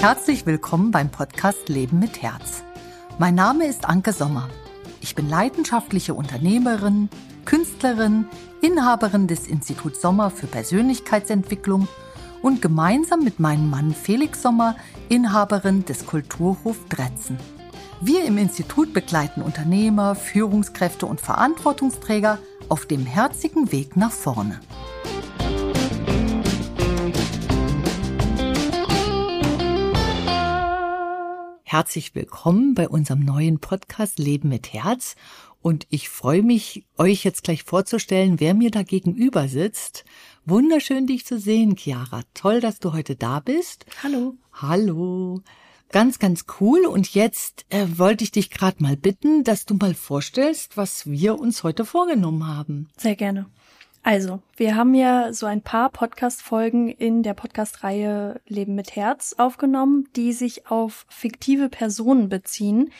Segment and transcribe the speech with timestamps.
[0.00, 2.62] Herzlich willkommen beim Podcast Leben mit Herz.
[3.18, 4.48] Mein Name ist Anke Sommer.
[5.00, 7.08] Ich bin leidenschaftliche Unternehmerin,
[7.44, 8.26] Künstlerin,
[8.62, 11.88] Inhaberin des Instituts Sommer für Persönlichkeitsentwicklung
[12.40, 14.76] und gemeinsam mit meinem Mann Felix Sommer
[15.08, 17.36] Inhaberin des Kulturhof Dretzen.
[18.00, 22.38] Wir im Institut begleiten Unternehmer, Führungskräfte und Verantwortungsträger
[22.68, 24.60] auf dem herzigen Weg nach vorne.
[31.74, 35.16] Herzlich willkommen bei unserem neuen Podcast Leben mit Herz.
[35.60, 40.04] Und ich freue mich, euch jetzt gleich vorzustellen, wer mir da gegenüber sitzt.
[40.44, 42.22] Wunderschön, dich zu sehen, Chiara.
[42.32, 43.86] Toll, dass du heute da bist.
[44.04, 44.36] Hallo.
[44.52, 45.42] Hallo.
[45.90, 46.86] Ganz, ganz cool.
[46.86, 51.40] Und jetzt äh, wollte ich dich gerade mal bitten, dass du mal vorstellst, was wir
[51.40, 52.88] uns heute vorgenommen haben.
[52.96, 53.46] Sehr gerne.
[54.06, 60.10] Also, wir haben ja so ein paar Podcast-Folgen in der Podcast-Reihe Leben mit Herz aufgenommen,
[60.14, 62.92] die sich auf fiktive Personen beziehen.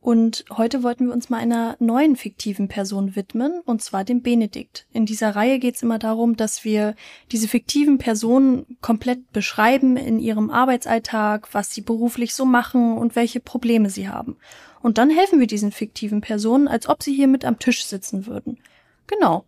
[0.00, 4.86] Und heute wollten wir uns mal einer neuen fiktiven Person widmen, und zwar dem Benedikt.
[4.92, 6.96] In dieser Reihe geht es immer darum, dass wir
[7.30, 13.38] diese fiktiven Personen komplett beschreiben in ihrem Arbeitsalltag, was sie beruflich so machen und welche
[13.38, 14.36] Probleme sie haben.
[14.82, 18.26] Und dann helfen wir diesen fiktiven Personen, als ob sie hier mit am Tisch sitzen
[18.26, 18.58] würden.
[19.06, 19.44] Genau.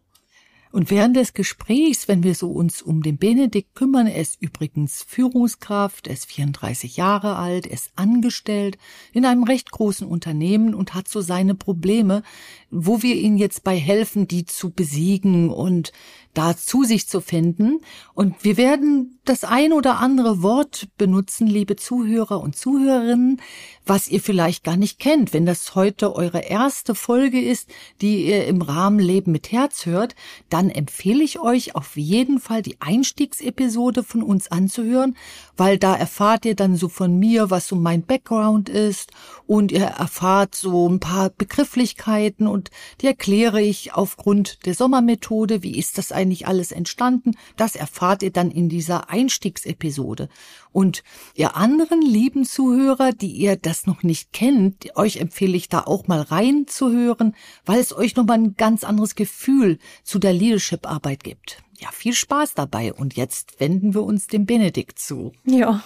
[0.73, 5.03] Und während des Gesprächs, wenn wir so uns um den Benedikt kümmern, er ist übrigens
[5.07, 8.79] Führungskraft, er ist 34 Jahre alt, er ist angestellt
[9.13, 12.23] in einem recht großen Unternehmen und hat so seine Probleme,
[12.71, 15.93] wo wir ihn jetzt bei helfen, die zu besiegen und
[16.35, 17.81] da zu sich zu finden.
[18.15, 23.41] Und wir werden das ein oder andere Wort benutzen, liebe Zuhörer und Zuhörerinnen,
[23.85, 25.33] was ihr vielleicht gar nicht kennt.
[25.33, 27.69] Wenn das heute eure erste Folge ist,
[28.01, 30.15] die ihr im Rahmen Leben mit Herz hört,
[30.49, 35.17] dann empfehle ich euch auf jeden Fall die Einstiegsepisode von uns anzuhören,
[35.57, 39.11] weil da erfahrt ihr dann so von mir, was so mein Background ist
[39.47, 42.71] und ihr erfahrt so ein paar Begrifflichkeiten und
[43.01, 45.63] die erkläre ich aufgrund der Sommermethode.
[45.63, 47.33] Wie ist das eigentlich alles entstanden?
[47.57, 50.29] Das erfahrt ihr dann in dieser Einstiegsepisode.
[50.73, 51.03] Und
[51.35, 56.09] ihr anderen lieben Zuhörer, die ihr das noch nicht kennt, euch empfehle ich da auch
[56.09, 57.35] mal reinzuhören,
[57.65, 61.63] weil es euch nochmal ein ganz anderes Gefühl zu der Leadership-Arbeit gibt.
[61.79, 62.93] Ja, viel Spaß dabei.
[62.93, 65.33] Und jetzt wenden wir uns dem Benedikt zu.
[65.45, 65.83] Ja.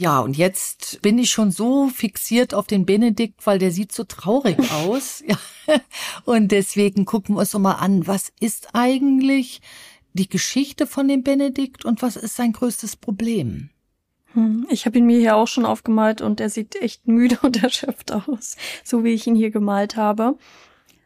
[0.00, 4.04] Ja, und jetzt bin ich schon so fixiert auf den Benedikt, weil der sieht so
[4.04, 5.24] traurig aus.
[5.26, 5.36] Ja.
[6.24, 9.60] Und deswegen gucken wir uns doch mal an, was ist eigentlich
[10.12, 13.70] die Geschichte von dem Benedikt und was ist sein größtes Problem?
[14.34, 17.60] Hm, ich habe ihn mir hier auch schon aufgemalt und er sieht echt müde und
[17.60, 20.38] erschöpft aus, so wie ich ihn hier gemalt habe.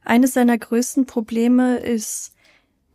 [0.04, 2.34] Eines seiner größten Probleme ist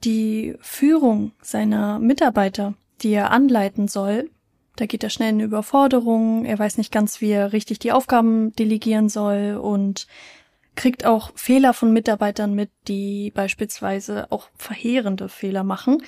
[0.03, 4.29] die Führung seiner Mitarbeiter, die er anleiten soll
[4.77, 8.53] da geht er schnell in Überforderung, er weiß nicht ganz, wie er richtig die Aufgaben
[8.53, 10.07] delegieren soll und
[10.75, 16.03] kriegt auch Fehler von Mitarbeitern mit, die beispielsweise auch verheerende Fehler machen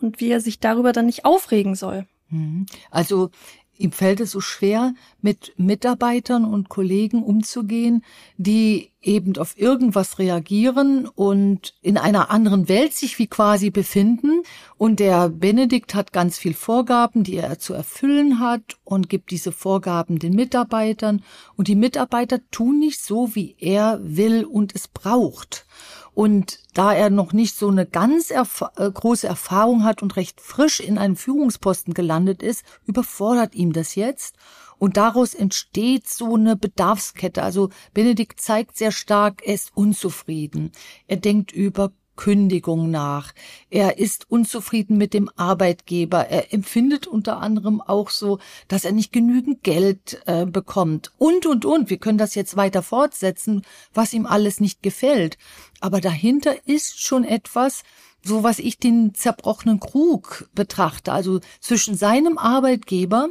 [0.00, 2.06] und wie er sich darüber dann nicht aufregen soll.
[2.28, 2.66] Mhm.
[2.90, 3.30] Also
[3.78, 8.04] ihm fällt es so schwer, mit Mitarbeitern und Kollegen umzugehen,
[8.36, 14.42] die eben auf irgendwas reagieren und in einer anderen Welt sich wie quasi befinden.
[14.78, 19.52] Und der Benedikt hat ganz viel Vorgaben, die er zu erfüllen hat und gibt diese
[19.52, 21.22] Vorgaben den Mitarbeitern.
[21.56, 25.66] Und die Mitarbeiter tun nicht so, wie er will und es braucht.
[26.14, 30.40] Und da er noch nicht so eine ganz erf äh, große Erfahrung hat und recht
[30.40, 34.36] frisch in einem Führungsposten gelandet ist, überfordert ihm das jetzt.
[34.78, 37.42] Und daraus entsteht so eine Bedarfskette.
[37.42, 40.72] Also Benedikt zeigt sehr stark, er ist unzufrieden.
[41.06, 43.32] Er denkt über Kündigung nach.
[43.70, 46.28] Er ist unzufrieden mit dem Arbeitgeber.
[46.28, 51.12] Er empfindet unter anderem auch so, dass er nicht genügend Geld äh, bekommt.
[51.18, 51.90] Und, und, und.
[51.90, 53.62] Wir können das jetzt weiter fortsetzen,
[53.94, 55.38] was ihm alles nicht gefällt.
[55.80, 57.82] Aber dahinter ist schon etwas,
[58.24, 61.12] so was ich den zerbrochenen Krug betrachte.
[61.12, 63.30] Also zwischen seinem Arbeitgeber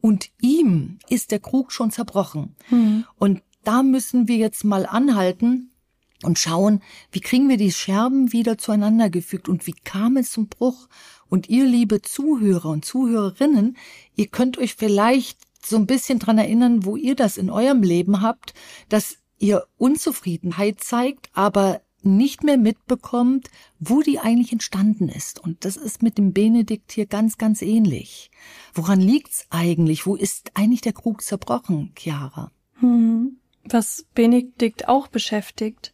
[0.00, 2.56] und ihm ist der Krug schon zerbrochen.
[2.70, 3.04] Mhm.
[3.18, 5.69] Und da müssen wir jetzt mal anhalten
[6.22, 6.82] und schauen,
[7.12, 10.88] wie kriegen wir die Scherben wieder zueinander gefügt und wie kam es zum Bruch.
[11.28, 13.76] Und ihr, liebe Zuhörer und Zuhörerinnen,
[14.16, 18.20] ihr könnt euch vielleicht so ein bisschen dran erinnern, wo ihr das in eurem Leben
[18.20, 18.54] habt,
[18.88, 25.38] dass ihr Unzufriedenheit zeigt, aber nicht mehr mitbekommt, wo die eigentlich entstanden ist.
[25.38, 28.30] Und das ist mit dem Benedikt hier ganz, ganz ähnlich.
[28.72, 30.06] Woran liegt's eigentlich?
[30.06, 32.50] Wo ist eigentlich der Krug zerbrochen, Chiara?
[32.80, 33.36] Hm.
[33.64, 35.92] Was Benedikt auch beschäftigt,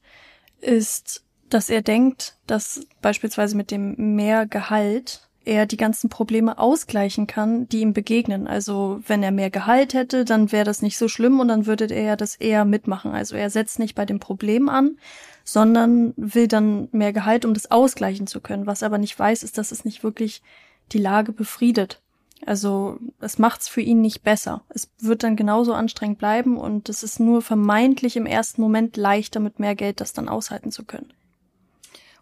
[0.60, 7.28] ist, dass er denkt, dass beispielsweise mit dem mehr Gehalt er die ganzen Probleme ausgleichen
[7.28, 8.48] kann, die ihm begegnen.
[8.48, 11.86] Also wenn er mehr Gehalt hätte, dann wäre das nicht so schlimm und dann würde
[11.86, 13.12] er das eher mitmachen.
[13.12, 14.98] Also er setzt nicht bei dem Problem an,
[15.44, 18.66] sondern will dann mehr Gehalt, um das ausgleichen zu können.
[18.66, 20.42] Was er aber nicht weiß, ist, dass es nicht wirklich
[20.90, 22.02] die Lage befriedet.
[22.44, 24.62] Also es macht's für ihn nicht besser.
[24.68, 29.40] Es wird dann genauso anstrengend bleiben und es ist nur vermeintlich im ersten Moment leichter,
[29.40, 31.12] mit mehr Geld das dann aushalten zu können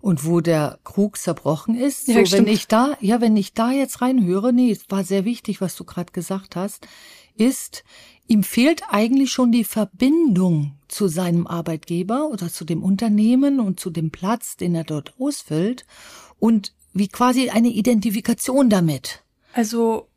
[0.04, 2.08] und wo der Krug zerbrochen ist.
[2.08, 5.24] Ja, so, wenn ich da, ja, wenn ich da jetzt reinhöre, nee, es war sehr
[5.24, 6.86] wichtig, was du gerade gesagt hast,
[7.36, 7.84] ist,
[8.26, 13.88] ihm fehlt eigentlich schon die Verbindung zu seinem Arbeitgeber oder zu dem Unternehmen und zu
[13.88, 15.86] dem Platz, den er dort ausfüllt
[16.38, 19.23] und wie quasi eine Identifikation damit.
[19.54, 20.08] Also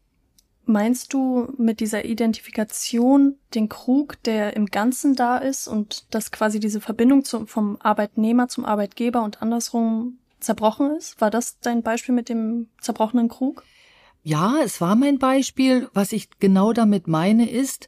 [0.69, 6.59] Meinst du mit dieser Identifikation den Krug, der im Ganzen da ist und dass quasi
[6.59, 11.21] diese Verbindung zum, vom Arbeitnehmer zum Arbeitgeber und andersrum zerbrochen ist?
[11.21, 13.63] War das dein Beispiel mit dem zerbrochenen Krug?
[14.23, 15.87] Ja, es war mein Beispiel.
[15.93, 17.87] Was ich genau damit meine ist,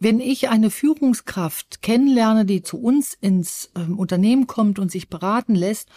[0.00, 5.54] wenn ich eine Führungskraft kennenlerne, die zu uns ins äh, Unternehmen kommt und sich beraten
[5.54, 5.90] lässt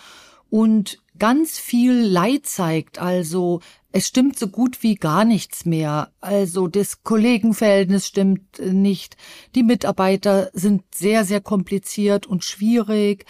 [0.50, 3.62] und ganz viel Leid zeigt, also
[3.92, 6.12] es stimmt so gut wie gar nichts mehr.
[6.20, 9.18] Also das Kollegenverhältnis stimmt nicht.
[9.56, 13.26] Die Mitarbeiter sind sehr, sehr kompliziert und schwierig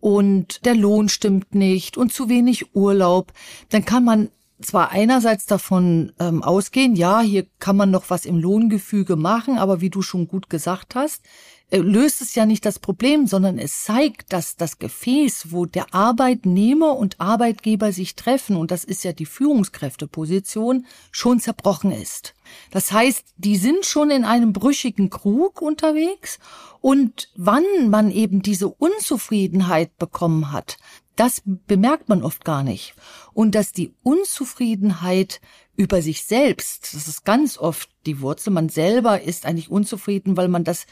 [0.00, 3.32] und der Lohn stimmt nicht und zu wenig Urlaub.
[3.70, 4.30] Dann kann man
[4.62, 9.80] zwar einerseits davon ähm, ausgehen, ja, hier kann man noch was im Lohngefüge machen, aber
[9.80, 11.28] wie du schon gut gesagt hast, äh,
[11.72, 16.96] löst es ja nicht das Problem, sondern es zeigt, dass das Gefäß, wo der Arbeitnehmer
[16.96, 22.34] und Arbeitgeber sich treffen, und das ist ja die Führungskräfteposition, schon zerbrochen ist.
[22.70, 26.38] Das heißt, die sind schon in einem brüchigen Krug unterwegs
[26.80, 30.78] und wann man eben diese Unzufriedenheit bekommen hat,
[31.16, 32.94] das bemerkt man oft gar nicht.
[33.32, 35.40] Und dass die Unzufriedenheit
[35.76, 40.48] über sich selbst, das ist ganz oft die Wurzel, man selber ist eigentlich unzufrieden, weil
[40.48, 40.86] man das,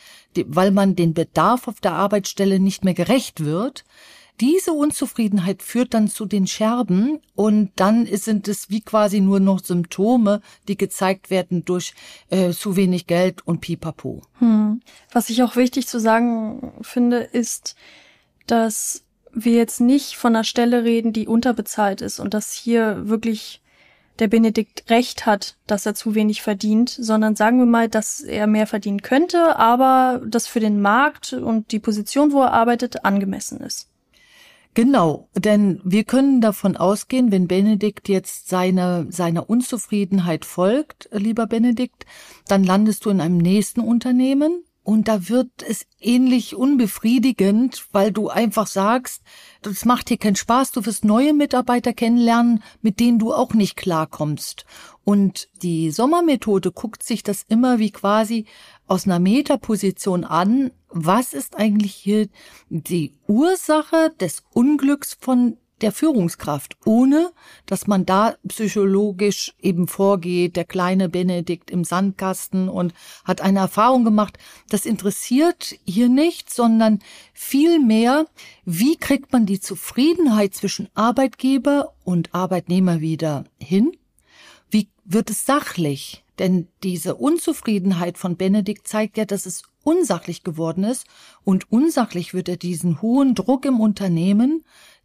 [0.47, 3.85] weil man den Bedarf auf der Arbeitsstelle nicht mehr gerecht wird.
[4.41, 9.63] Diese Unzufriedenheit führt dann zu den Scherben und dann sind es wie quasi nur noch
[9.63, 11.95] Symptome, die gezeigt werden durch
[12.31, 14.23] äh, zu wenig Geld und Pipapo.
[14.41, 14.81] Hm.
[15.13, 17.77] Was ich auch wichtig zu sagen finde, ist,
[18.49, 23.63] dass wir jetzt nicht von einer Stelle reden, die unterbezahlt ist und dass hier wirklich
[24.19, 28.47] der Benedikt recht hat, dass er zu wenig verdient, sondern sagen wir mal, dass er
[28.47, 33.61] mehr verdienen könnte, aber das für den Markt und die Position, wo er arbeitet, angemessen
[33.61, 33.89] ist.
[34.75, 42.07] Genau, denn wir können davon ausgehen, wenn Benedikt jetzt seine, seiner Unzufriedenheit folgt, lieber Benedikt,
[42.49, 48.29] dann landest du in einem nächsten Unternehmen, und da wird es ähnlich unbefriedigend, weil du
[48.29, 49.23] einfach sagst,
[49.63, 53.77] das macht dir keinen Spaß, du wirst neue Mitarbeiter kennenlernen, mit denen du auch nicht
[53.77, 54.67] klarkommst.
[55.03, 58.45] Und die Sommermethode guckt sich das immer wie quasi
[58.87, 60.71] aus einer Metaposition an.
[60.91, 62.29] Was ist eigentlich hier
[62.69, 67.31] die Ursache des Unglücks von der Führungskraft, ohne
[67.67, 72.95] dass man da psychologisch eben vorgeht, der kleine Benedikt im Sandkasten und
[73.25, 74.39] hat eine Erfahrung gemacht.
[74.71, 77.01] Das interessiert hier nicht, sondern
[77.35, 78.25] vielmehr,
[78.65, 83.93] wie kriegt man die Zufriedenheit zwischen Arbeitgeber und Arbeitnehmer wieder hin?
[84.71, 86.25] Wie wird es sachlich?
[86.39, 91.07] Denn diese Unzufriedenheit von Benedikt zeigt ja, dass es unsachlich geworden ist
[91.45, 94.65] und unsachlich wird er diesen hohen Druck im Unternehmen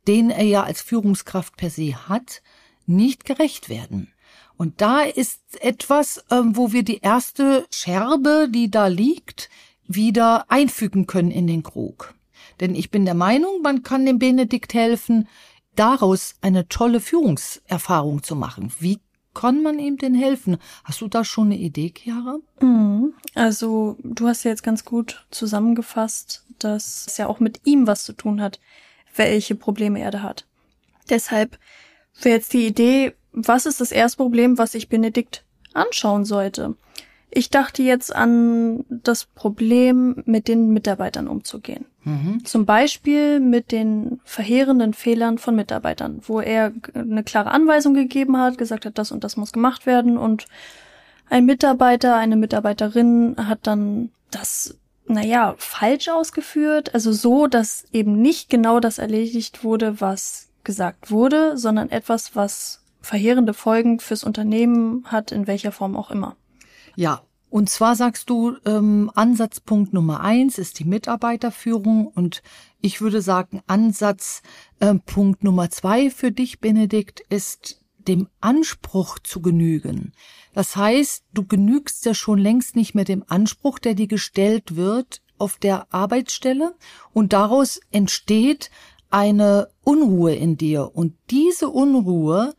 [0.09, 2.41] den er ja als Führungskraft per se hat,
[2.87, 4.11] nicht gerecht werden.
[4.57, 9.49] Und da ist etwas, ähm, wo wir die erste Scherbe, die da liegt,
[9.87, 12.15] wieder einfügen können in den Krug.
[12.59, 15.27] Denn ich bin der Meinung, man kann dem Benedikt helfen,
[15.75, 18.73] daraus eine tolle Führungserfahrung zu machen.
[18.79, 18.99] Wie
[19.35, 20.57] kann man ihm denn helfen?
[20.83, 22.39] Hast du da schon eine Idee, Chiara?
[22.61, 23.13] Mhm.
[23.35, 28.05] Also, du hast ja jetzt ganz gut zusammengefasst, dass es ja auch mit ihm was
[28.05, 28.59] zu tun hat
[29.19, 30.47] welche Probleme er da hat.
[31.11, 31.59] Deshalb
[32.19, 36.75] wäre jetzt die Idee, was ist das erste Problem, was sich Benedikt anschauen sollte?
[37.29, 41.85] Ich dachte jetzt an das Problem, mit den Mitarbeitern umzugehen.
[42.03, 42.43] Mhm.
[42.43, 48.57] Zum Beispiel mit den verheerenden Fehlern von Mitarbeitern, wo er eine klare Anweisung gegeben hat,
[48.57, 50.47] gesagt hat, das und das muss gemacht werden und
[51.29, 54.78] ein Mitarbeiter, eine Mitarbeiterin hat dann das
[55.09, 56.93] naja, falsch ausgeführt.
[56.93, 62.83] Also so, dass eben nicht genau das erledigt wurde, was gesagt wurde, sondern etwas, was
[63.01, 66.35] verheerende Folgen fürs Unternehmen hat, in welcher Form auch immer.
[66.95, 72.43] Ja, Und zwar sagst du, ähm, Ansatzpunkt Nummer eins ist die Mitarbeiterführung und
[72.79, 80.13] ich würde sagen, Ansatzpunkt äh, Nummer zwei für dich, Benedikt, ist dem Anspruch zu genügen.
[80.53, 85.22] Das heißt, du genügst ja schon längst nicht mehr dem Anspruch, der dir gestellt wird
[85.38, 86.75] auf der Arbeitsstelle
[87.13, 88.72] und daraus entsteht
[89.10, 92.56] eine Unruhe in dir und diese Unruhe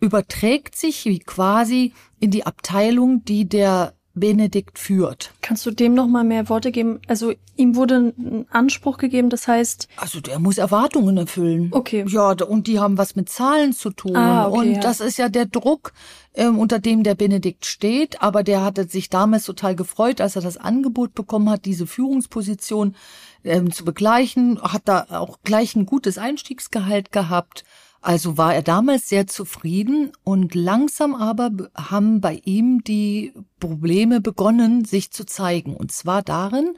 [0.00, 5.32] überträgt sich wie quasi in die Abteilung, die der Benedikt führt.
[5.40, 7.00] Kannst du dem noch mal mehr Worte geben?
[7.06, 9.88] Also ihm wurde ein Anspruch gegeben, das heißt.
[9.96, 11.68] Also der muss Erwartungen erfüllen.
[11.70, 12.04] Okay.
[12.08, 14.16] Ja, und die haben was mit Zahlen zu tun.
[14.16, 14.80] Ah, okay, und ja.
[14.80, 15.92] das ist ja der Druck,
[16.34, 18.20] ähm, unter dem der Benedikt steht.
[18.20, 22.96] Aber der hatte sich damals total gefreut, als er das Angebot bekommen hat, diese Führungsposition
[23.44, 24.60] ähm, zu begleichen.
[24.60, 27.64] Hat da auch gleich ein gutes Einstiegsgehalt gehabt.
[28.00, 34.84] Also war er damals sehr zufrieden und langsam aber haben bei ihm die Probleme begonnen,
[34.84, 35.74] sich zu zeigen.
[35.76, 36.74] Und zwar darin,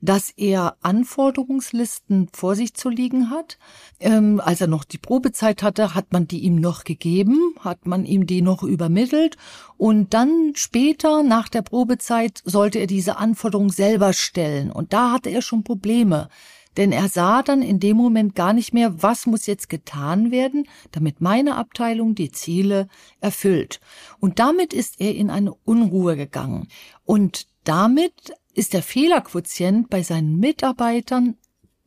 [0.00, 3.58] dass er Anforderungslisten vor sich zu liegen hat.
[3.98, 8.04] Ähm, als er noch die Probezeit hatte, hat man die ihm noch gegeben, hat man
[8.04, 9.36] ihm die noch übermittelt
[9.76, 15.30] und dann später nach der Probezeit sollte er diese Anforderung selber stellen und da hatte
[15.30, 16.28] er schon Probleme.
[16.76, 20.68] Denn er sah dann in dem Moment gar nicht mehr, was muss jetzt getan werden,
[20.92, 22.88] damit meine Abteilung die Ziele
[23.20, 23.80] erfüllt.
[24.20, 26.68] Und damit ist er in eine Unruhe gegangen.
[27.04, 31.36] Und damit ist der Fehlerquotient bei seinen Mitarbeitern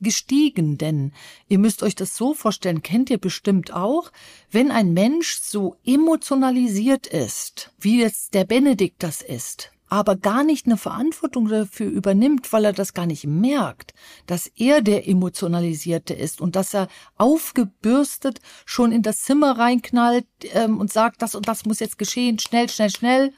[0.03, 1.13] gestiegen, denn
[1.47, 4.11] ihr müsst euch das so vorstellen, kennt ihr bestimmt auch,
[4.51, 10.65] wenn ein Mensch so emotionalisiert ist, wie jetzt der Benedikt das ist, aber gar nicht
[10.65, 13.93] eine Verantwortung dafür übernimmt, weil er das gar nicht merkt,
[14.25, 20.79] dass er der Emotionalisierte ist und dass er aufgebürstet schon in das Zimmer reinknallt ähm,
[20.79, 23.33] und sagt, das und das muss jetzt geschehen, schnell, schnell, schnell.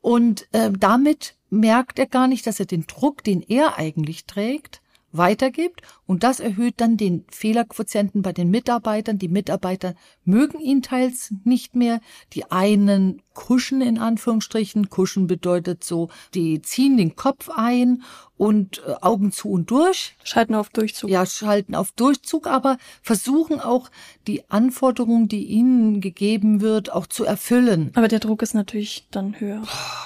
[0.00, 4.82] Und äh, damit merkt er gar nicht, dass er den Druck, den er eigentlich trägt,
[5.12, 9.18] weitergibt und das erhöht dann den Fehlerquotienten bei den Mitarbeitern.
[9.18, 12.00] Die Mitarbeiter mögen ihn teils nicht mehr.
[12.32, 14.90] Die einen kuschen in Anführungsstrichen.
[14.90, 18.02] Kuschen bedeutet so, die ziehen den Kopf ein
[18.36, 20.16] und äh, Augen zu und durch.
[20.24, 21.10] Schalten auf Durchzug.
[21.10, 23.90] Ja, schalten auf Durchzug, aber versuchen auch
[24.26, 27.92] die Anforderungen, die ihnen gegeben wird, auch zu erfüllen.
[27.94, 29.62] Aber der Druck ist natürlich dann höher.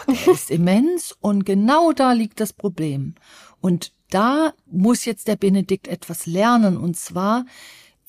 [0.08, 3.14] Der ist immens und genau da liegt das Problem.
[3.61, 7.44] Und da muss jetzt der Benedikt etwas lernen und zwar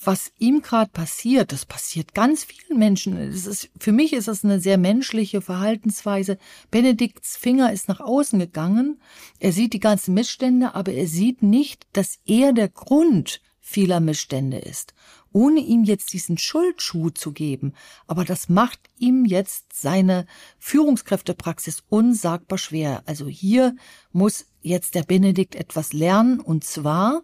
[0.04, 3.16] was ihm gerade passiert, das passiert ganz vielen Menschen.
[3.16, 6.38] Das ist, für mich ist das eine sehr menschliche Verhaltensweise.
[6.70, 9.02] Benedikts Finger ist nach außen gegangen.
[9.40, 14.58] Er sieht die ganzen Missstände, aber er sieht nicht, dass er der Grund vieler Missstände
[14.58, 14.94] ist.
[15.36, 17.74] Ohne ihm jetzt diesen Schuldschuh zu geben.
[18.08, 20.28] Aber das macht ihm jetzt seine
[20.60, 23.04] Führungskräftepraxis unsagbar schwer.
[23.06, 23.76] Also hier
[24.14, 27.22] muss jetzt der Benedikt etwas lernen und zwar,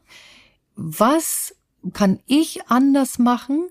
[0.75, 1.56] was
[1.94, 3.70] kann ich anders machen,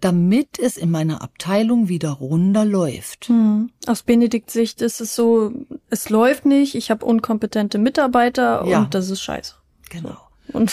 [0.00, 3.28] damit es in meiner Abteilung wieder runder läuft.
[3.28, 3.70] Hm.
[3.86, 5.52] Aus Benedikts Sicht ist es so,
[5.90, 8.78] es läuft nicht, ich habe unkompetente Mitarbeiter Ja.
[8.78, 9.54] und das ist scheiße.
[9.90, 10.16] Genau.
[10.52, 10.72] Und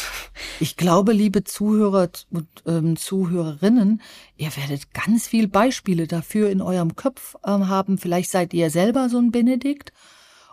[0.60, 4.02] Ich glaube, liebe Zuhörer und ähm, Zuhörerinnen,
[4.38, 7.98] ihr werdet ganz viel Beispiele dafür in eurem Kopf ähm, haben.
[7.98, 9.92] Vielleicht seid ihr selber so ein Benedikt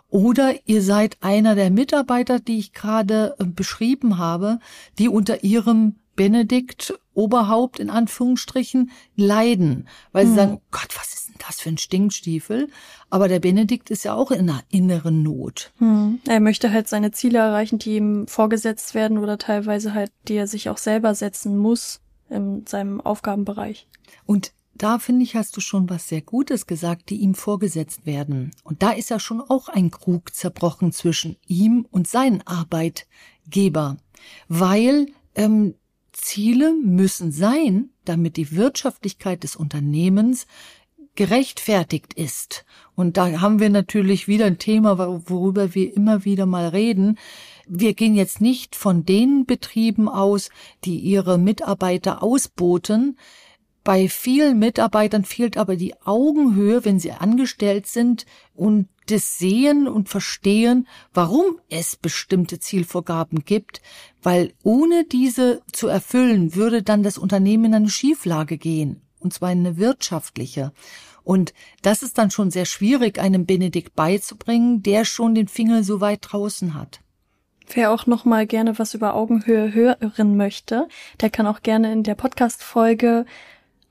[0.09, 4.59] oder ihr seid einer der Mitarbeiter, die ich gerade äh, beschrieben habe,
[4.99, 11.35] die unter ihrem Benedikt Oberhaupt in Anführungsstrichen leiden, weil sie sagen, Gott, was ist denn
[11.39, 12.67] das für ein Stinkstiefel?
[13.09, 15.73] Aber der Benedikt ist ja auch in einer inneren Not.
[15.79, 20.35] hm, er möchte halt seine Ziele erreichen, die ihm vorgesetzt werden oder teilweise halt, die
[20.35, 23.87] er sich auch selber setzen muss in seinem Aufgabenbereich.
[24.27, 28.51] Und da finde ich, hast du schon was sehr Gutes gesagt, die ihm vorgesetzt werden.
[28.63, 33.97] Und da ist ja schon auch ein Krug zerbrochen zwischen ihm und seinen Arbeitgeber,
[34.47, 35.75] weil ähm,
[36.11, 40.45] Ziele müssen sein, damit die Wirtschaftlichkeit des Unternehmens
[41.15, 42.65] gerechtfertigt ist.
[42.95, 44.97] Und da haben wir natürlich wieder ein Thema,
[45.29, 47.17] worüber wir immer wieder mal reden.
[47.67, 50.49] Wir gehen jetzt nicht von den Betrieben aus,
[50.85, 53.17] die ihre Mitarbeiter ausboten.
[53.83, 60.09] Bei vielen Mitarbeitern fehlt aber die Augenhöhe, wenn sie angestellt sind und das Sehen und
[60.09, 63.81] Verstehen, warum es bestimmte Zielvorgaben gibt,
[64.21, 69.51] weil ohne diese zu erfüllen, würde dann das Unternehmen in eine Schieflage gehen, und zwar
[69.51, 70.71] in eine wirtschaftliche.
[71.23, 76.01] Und das ist dann schon sehr schwierig, einem Benedikt beizubringen, der schon den Finger so
[76.01, 77.01] weit draußen hat.
[77.73, 80.87] Wer auch noch mal gerne was über Augenhöhe hören möchte,
[81.21, 83.25] der kann auch gerne in der Podcast-Folge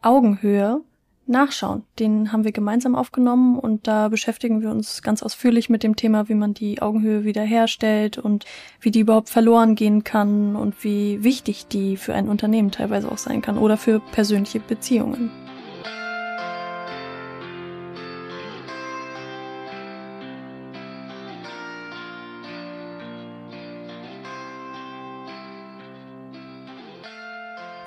[0.03, 0.83] Augenhöhe
[1.31, 1.85] nachschauen.
[1.99, 6.29] Den haben wir gemeinsam aufgenommen und da beschäftigen wir uns ganz ausführlich mit dem Thema,
[6.29, 8.45] wie man die Augenhöhe wiederherstellt und
[8.81, 13.19] wie die überhaupt verloren gehen kann und wie wichtig die für ein Unternehmen teilweise auch
[13.19, 15.31] sein kann oder für persönliche Beziehungen.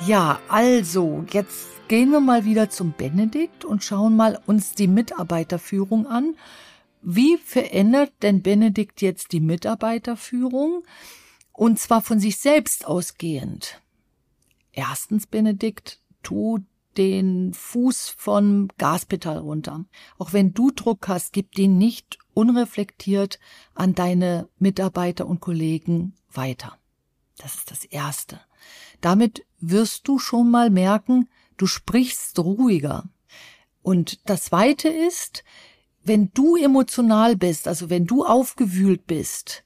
[0.07, 6.07] Ja, also, jetzt gehen wir mal wieder zum Benedikt und schauen mal uns die Mitarbeiterführung
[6.07, 6.35] an.
[7.01, 10.83] Wie verändert denn Benedikt jetzt die Mitarbeiterführung?
[11.51, 13.81] Und zwar von sich selbst ausgehend.
[14.71, 16.59] Erstens, Benedikt, tu
[16.97, 19.85] den Fuß vom Gaspedal runter.
[20.17, 23.39] Auch wenn du Druck hast, gib den nicht unreflektiert
[23.73, 26.77] an deine Mitarbeiter und Kollegen weiter.
[27.37, 28.39] Das ist das Erste.
[29.01, 33.09] Damit wirst du schon mal merken, du sprichst ruhiger.
[33.81, 35.43] Und das Zweite ist,
[36.03, 39.63] wenn du emotional bist, also wenn du aufgewühlt bist,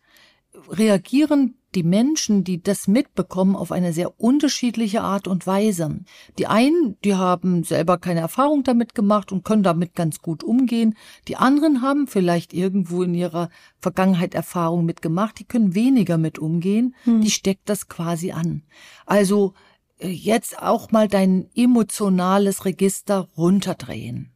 [0.70, 6.00] reagieren die Menschen, die das mitbekommen, auf eine sehr unterschiedliche Art und Weise.
[6.38, 10.96] Die einen, die haben selber keine Erfahrung damit gemacht und können damit ganz gut umgehen.
[11.28, 16.96] Die anderen haben vielleicht irgendwo in ihrer Vergangenheit Erfahrung mitgemacht, die können weniger mit umgehen.
[17.04, 17.22] Hm.
[17.22, 18.64] Die steckt das quasi an.
[19.06, 19.54] Also
[20.00, 24.32] äh, jetzt auch mal dein emotionales Register runterdrehen.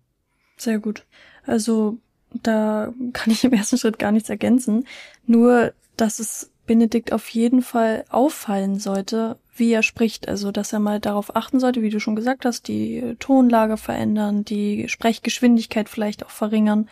[0.57, 1.05] Sehr gut.
[1.45, 1.97] Also
[2.43, 4.85] da kann ich im ersten Schritt gar nichts ergänzen.
[5.25, 10.29] Nur, dass es Benedikt auf jeden Fall auffallen sollte, wie er spricht.
[10.29, 14.45] Also, dass er mal darauf achten sollte, wie du schon gesagt hast, die Tonlage verändern,
[14.45, 16.87] die Sprechgeschwindigkeit vielleicht auch verringern.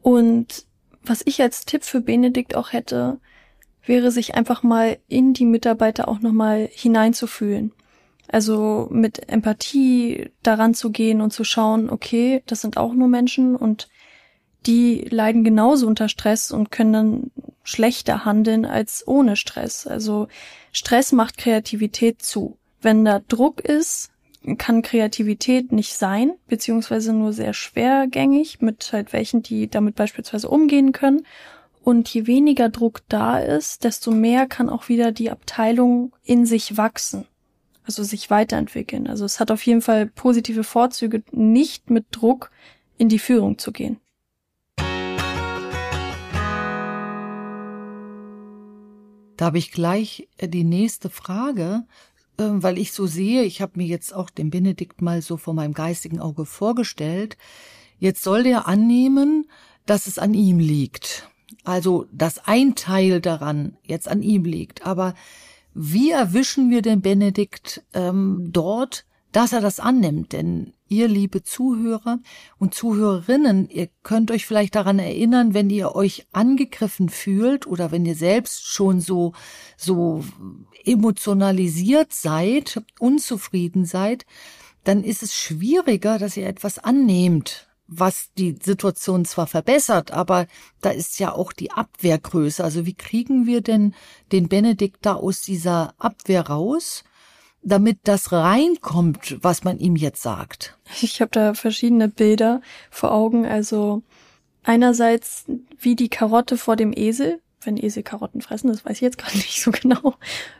[0.00, 0.64] Und
[1.02, 3.18] was ich als Tipp für Benedikt auch hätte,
[3.84, 7.72] wäre sich einfach mal in die Mitarbeiter auch nochmal hineinzufühlen.
[8.28, 13.56] Also mit Empathie daran zu gehen und zu schauen, okay, das sind auch nur Menschen
[13.56, 13.90] und
[14.64, 17.30] die leiden genauso unter Stress und können dann
[17.62, 19.86] schlechter handeln als ohne Stress.
[19.86, 20.28] Also
[20.72, 22.58] Stress macht Kreativität zu.
[22.80, 24.10] Wenn da Druck ist,
[24.58, 30.92] kann Kreativität nicht sein, beziehungsweise nur sehr schwergängig mit halt welchen, die damit beispielsweise umgehen
[30.92, 31.24] können.
[31.82, 36.76] Und je weniger Druck da ist, desto mehr kann auch wieder die Abteilung in sich
[36.76, 37.26] wachsen.
[37.84, 39.08] Also sich weiterentwickeln.
[39.08, 42.50] Also es hat auf jeden Fall positive Vorzüge, nicht mit Druck
[42.96, 43.98] in die Führung zu gehen.
[49.42, 51.82] Da habe ich gleich äh, die nächste Frage,
[52.38, 55.52] ähm, weil ich so sehe, ich habe mir jetzt auch den Benedikt mal so vor
[55.52, 57.36] meinem geistigen Auge vorgestellt.
[57.98, 59.48] Jetzt soll der annehmen,
[59.84, 61.28] dass es an ihm liegt.
[61.64, 64.86] Also, dass ein Teil daran jetzt an ihm liegt.
[64.86, 65.12] Aber
[65.74, 70.34] wie erwischen wir den Benedikt ähm, dort, dass er das annimmt?
[70.34, 72.20] Denn ihr, liebe Zuhörer
[72.58, 78.04] und Zuhörerinnen, ihr könnt euch vielleicht daran erinnern, wenn ihr euch angegriffen fühlt oder wenn
[78.04, 79.32] ihr selbst schon so,
[79.76, 80.22] so
[80.84, 84.26] emotionalisiert seid, unzufrieden seid,
[84.84, 90.46] dann ist es schwieriger, dass ihr etwas annehmt, was die Situation zwar verbessert, aber
[90.80, 92.62] da ist ja auch die Abwehrgröße.
[92.62, 93.94] Also wie kriegen wir denn
[94.30, 97.04] den Benedikt da aus dieser Abwehr raus?
[97.62, 100.76] Damit das reinkommt, was man ihm jetzt sagt?
[101.00, 103.46] Ich habe da verschiedene Bilder vor Augen.
[103.46, 104.02] Also
[104.64, 105.44] einerseits
[105.78, 107.40] wie die Karotte vor dem Esel.
[107.64, 110.14] Wenn Esel Karotten fressen, das weiß ich jetzt gerade nicht so genau.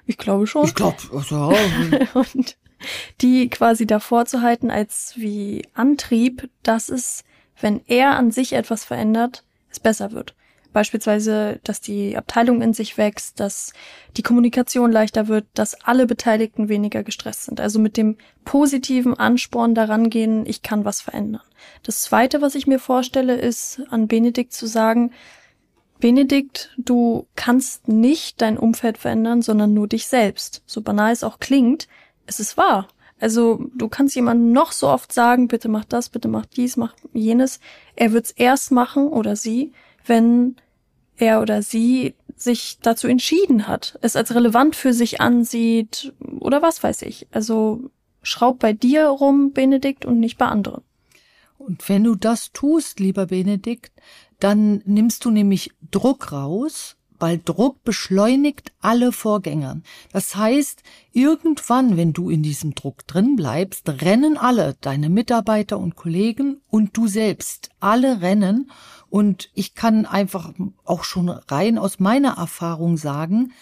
[0.07, 0.67] Ich glaube schon.
[0.67, 1.53] Ich glaube, also,
[2.15, 2.57] Und
[3.21, 7.25] die quasi davor zu halten als wie Antrieb, dass es,
[7.61, 10.35] wenn er an sich etwas verändert, es besser wird.
[10.73, 13.73] Beispielsweise, dass die Abteilung in sich wächst, dass
[14.17, 17.61] die Kommunikation leichter wird, dass alle Beteiligten weniger gestresst sind.
[17.61, 21.43] Also mit dem positiven Ansporn daran gehen, ich kann was verändern.
[21.83, 25.13] Das zweite, was ich mir vorstelle, ist, an Benedikt zu sagen,
[26.01, 30.63] Benedikt, du kannst nicht dein Umfeld verändern, sondern nur dich selbst.
[30.67, 31.87] So banal es auch klingt,
[32.27, 32.89] es ist wahr.
[33.21, 36.97] Also du kannst jemandem noch so oft sagen, bitte mach das, bitte mach dies, mach
[37.13, 37.61] jenes.
[37.95, 39.71] Er wird's erst machen oder sie,
[40.07, 40.57] wenn
[41.17, 46.83] er oder sie sich dazu entschieden hat, es als relevant für sich ansieht oder was
[46.83, 47.29] weiß ich.
[47.31, 47.91] Also
[48.23, 50.83] schraub bei dir rum, Benedikt, und nicht bei anderen.
[51.59, 53.93] Und wenn du das tust, lieber Benedikt,
[54.41, 59.83] dann nimmst du nämlich Druck raus weil Druck beschleunigt alle Vorgänge.
[60.13, 60.83] Das heißt,
[61.13, 66.97] irgendwann, wenn du in diesem Druck drin bleibst, rennen alle, deine Mitarbeiter und Kollegen und
[66.97, 68.73] du selbst, alle rennen.
[69.09, 70.53] Und ich kann einfach
[70.85, 73.53] auch schon rein aus meiner Erfahrung sagen,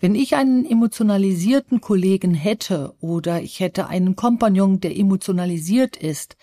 [0.00, 6.36] wenn ich einen emotionalisierten Kollegen hätte oder ich hätte einen Kompagnon, der emotionalisiert ist,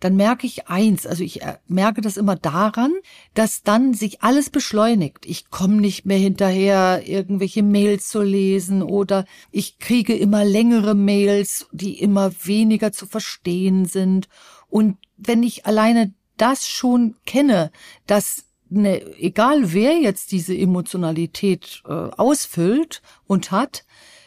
[0.00, 2.92] dann merke ich eins, also ich äh, merke das immer daran,
[3.34, 5.26] dass dann sich alles beschleunigt.
[5.26, 11.68] Ich komme nicht mehr hinterher, irgendwelche Mails zu lesen oder ich kriege immer längere Mails,
[11.70, 14.28] die immer weniger zu verstehen sind.
[14.68, 17.70] Und wenn ich alleine das schon kenne,
[18.06, 23.84] dass ne, egal wer jetzt diese Emotionalität äh, ausfüllt und hat,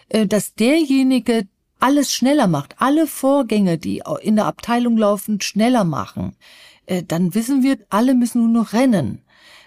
[0.09, 1.47] äh, dass derjenige
[1.83, 6.37] alles schneller macht, alle Vorgänge, die in der Abteilung laufen, schneller machen,
[6.85, 9.21] äh, dann wissen wir, alle müssen nur noch rennen.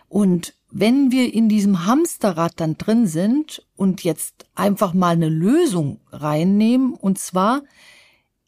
[0.09, 6.01] Und wenn wir in diesem Hamsterrad dann drin sind und jetzt einfach mal eine Lösung
[6.11, 7.61] reinnehmen, und zwar,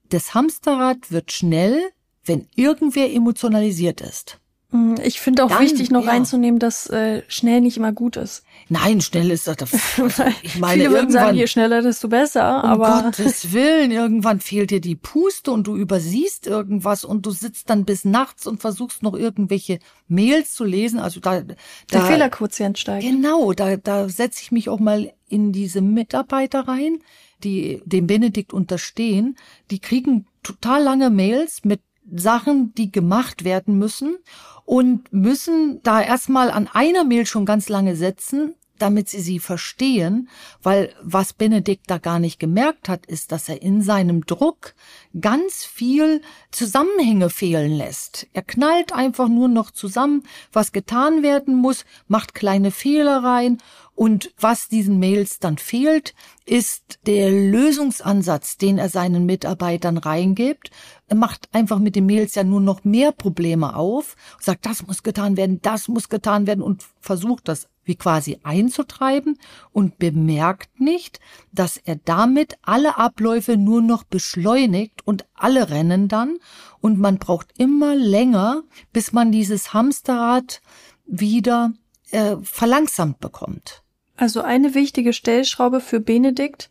[0.09, 1.91] das Hamsterrad wird schnell,
[2.25, 4.41] wenn irgendwer emotionalisiert ist.
[4.71, 6.11] Mhm, ich finde auch Dann, wichtig, noch ja.
[6.11, 8.43] reinzunehmen, dass äh, schnell nicht immer gut ist.
[8.69, 9.59] Nein, schnell ist das.
[9.99, 12.63] Also, ich meine, Viele würden sagen, je schneller, desto besser.
[12.65, 17.31] Um aber Gottes Willen, irgendwann fehlt dir die Puste und du übersiehst irgendwas und du
[17.31, 20.99] sitzt dann bis nachts und versuchst noch irgendwelche Mails zu lesen.
[21.01, 21.55] Also da, da
[21.91, 23.07] der Fehlerquotient steigt.
[23.07, 26.99] Genau, da, da setze ich mich auch mal in diese Mitarbeiter rein,
[27.43, 29.37] die dem Benedikt unterstehen.
[29.71, 31.81] Die kriegen total lange Mails mit
[32.15, 34.17] Sachen, die gemacht werden müssen
[34.65, 40.29] und müssen da erstmal an einer Mail schon ganz lange setzen, damit sie sie verstehen,
[40.63, 44.75] weil was Benedikt da gar nicht gemerkt hat, ist, dass er in seinem Druck
[45.21, 48.27] ganz viel Zusammenhänge fehlen lässt.
[48.33, 53.59] Er knallt einfach nur noch zusammen, was getan werden muss, macht kleine Fehler rein
[53.99, 56.15] und was diesen Mails dann fehlt,
[56.47, 60.71] ist der Lösungsansatz, den er seinen Mitarbeitern reingibt.
[61.09, 65.03] Er macht einfach mit den Mails ja nur noch mehr Probleme auf, sagt, das muss
[65.03, 69.39] getan werden, das muss getan werden und versucht das wie quasi einzutreiben
[69.73, 71.19] und bemerkt nicht,
[71.53, 76.39] dass er damit alle Abläufe nur noch beschleunigt und alle rennen dann
[76.81, 80.61] und man braucht immer länger, bis man dieses Hamsterrad
[81.07, 81.73] wieder
[82.11, 83.83] äh, verlangsamt bekommt.
[84.17, 86.71] Also eine wichtige Stellschraube für Benedikt,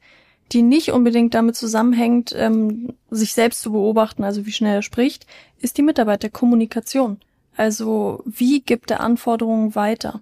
[0.51, 5.25] die nicht unbedingt damit zusammenhängt, ähm, sich selbst zu beobachten, also wie schnell er spricht,
[5.59, 7.19] ist die Mitarbeiterkommunikation.
[7.55, 10.21] Also wie gibt er Anforderungen weiter?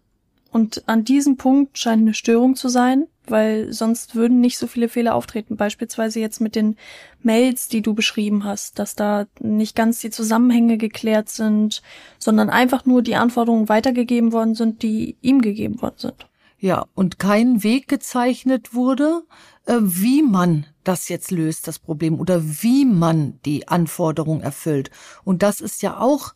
[0.55, 4.87] Und an diesem Punkt scheint eine Störung zu sein, weil sonst würden nicht so viele
[4.87, 5.57] Fehler auftreten.
[5.57, 6.77] Beispielsweise jetzt mit den
[7.21, 11.81] Mails, die du beschrieben hast, dass da nicht ganz die Zusammenhänge geklärt sind,
[12.19, 16.29] sondern einfach nur die Anforderungen weitergegeben worden sind, die ihm gegeben worden sind.
[16.57, 19.23] Ja, und kein Weg gezeichnet wurde,
[19.65, 24.89] äh, wie man das jetzt löst, das Problem, oder wie man die Anforderung erfüllt.
[25.25, 26.33] Und das ist ja auch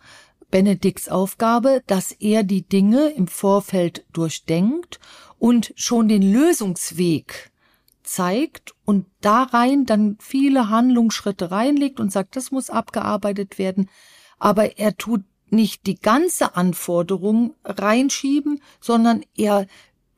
[0.51, 4.99] Benedikts Aufgabe, dass er die Dinge im Vorfeld durchdenkt
[5.37, 7.51] und schon den Lösungsweg
[8.03, 13.89] zeigt und da rein dann viele Handlungsschritte reinlegt und sagt, das muss abgearbeitet werden.
[14.39, 19.67] Aber er tut nicht die ganze Anforderung reinschieben, sondern er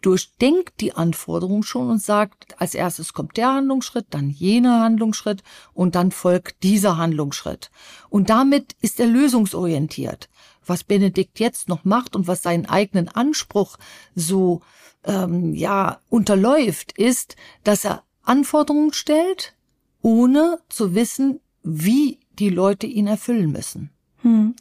[0.02, 5.96] durchdenkt die Anforderung schon und sagt, als erstes kommt der Handlungsschritt, dann jener Handlungsschritt und
[5.96, 7.72] dann folgt dieser Handlungsschritt.
[8.10, 10.30] Und damit ist er lösungsorientiert.
[10.66, 13.78] Was Benedikt jetzt noch macht und was seinen eigenen Anspruch
[14.16, 14.62] so
[15.04, 19.56] ähm, ja unterläuft, ist, dass er Anforderungen stellt,
[20.02, 23.92] ohne zu wissen, wie die Leute ihn erfüllen müssen.
[24.22, 24.56] Hm.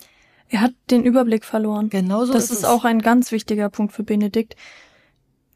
[0.49, 1.91] Er hat den Überblick verloren.
[1.91, 4.57] Genauso das ist, ist auch ein ganz wichtiger Punkt für Benedikt.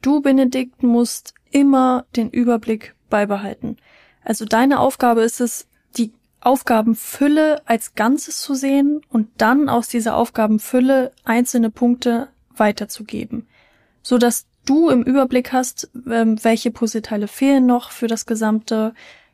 [0.04, 3.78] Du, Benedikt, musst immer den Überblick beibehalten.
[4.22, 6.12] Also deine Aufgabe ist es, die
[6.42, 13.46] Aufgabenfülle als Ganzes zu sehen und dann aus dieser Aufgabenfülle einzelne Punkte weiterzugeben,
[14.02, 18.92] so dass du im Überblick hast, ähm, welche Puzzleteile fehlen noch für das Gesamte,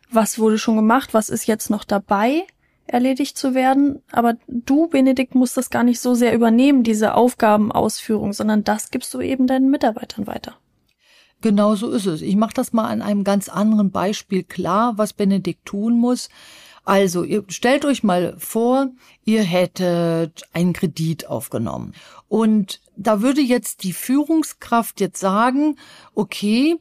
[0.08, 2.44] was wurde schon gemacht, was ist jetzt noch dabei
[2.92, 4.02] erledigt zu werden.
[4.12, 9.12] Aber du, Benedikt, musst das gar nicht so sehr übernehmen, diese Aufgabenausführung, sondern das gibst
[9.14, 10.56] du eben deinen Mitarbeitern weiter.
[11.40, 12.20] Genau so ist es.
[12.20, 16.28] Ich mache das mal an einem ganz anderen Beispiel klar, was Benedikt tun muss.
[16.84, 18.88] Also, ihr stellt euch mal vor,
[19.24, 21.92] ihr hättet einen Kredit aufgenommen.
[22.28, 25.76] Und da würde jetzt die Führungskraft jetzt sagen,
[26.14, 26.76] okay,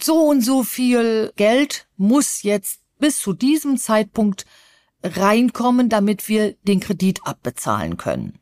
[0.00, 4.46] so und so viel Geld muss jetzt bis zu diesem Zeitpunkt
[5.02, 8.38] reinkommen, damit wir den Kredit abbezahlen können.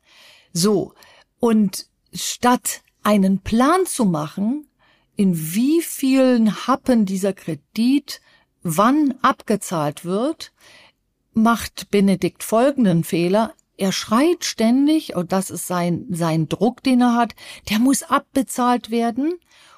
[0.53, 0.93] So.
[1.39, 4.67] Und statt einen Plan zu machen,
[5.15, 8.21] in wie vielen Happen dieser Kredit
[8.63, 10.51] wann abgezahlt wird,
[11.33, 13.53] macht Benedikt folgenden Fehler.
[13.77, 17.35] Er schreit ständig, und das ist sein, sein Druck, den er hat,
[17.69, 19.33] der muss abbezahlt werden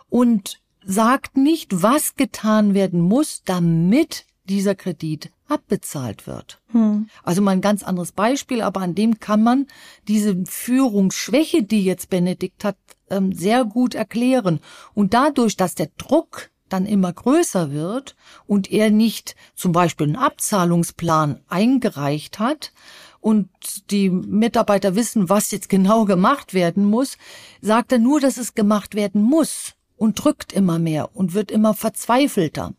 [0.09, 6.61] und sagt nicht, was getan werden muss, damit dieser Kredit abbezahlt wird.
[6.71, 7.09] Hm.
[7.23, 9.67] Also mal ein ganz anderes Beispiel, aber an dem kann man
[10.07, 12.77] diese Führungsschwäche, die jetzt Benedikt hat,
[13.09, 14.59] ähm, sehr gut erklären.
[14.93, 20.15] Und dadurch, dass der Druck dann immer größer wird und er nicht zum Beispiel einen
[20.17, 22.73] Abzahlungsplan eingereicht hat
[23.19, 23.49] und
[23.91, 27.17] die Mitarbeiter wissen, was jetzt genau gemacht werden muss,
[27.61, 31.73] sagt er nur, dass es gemacht werden muss und drückt immer mehr und wird immer
[31.73, 32.73] verzweifelter.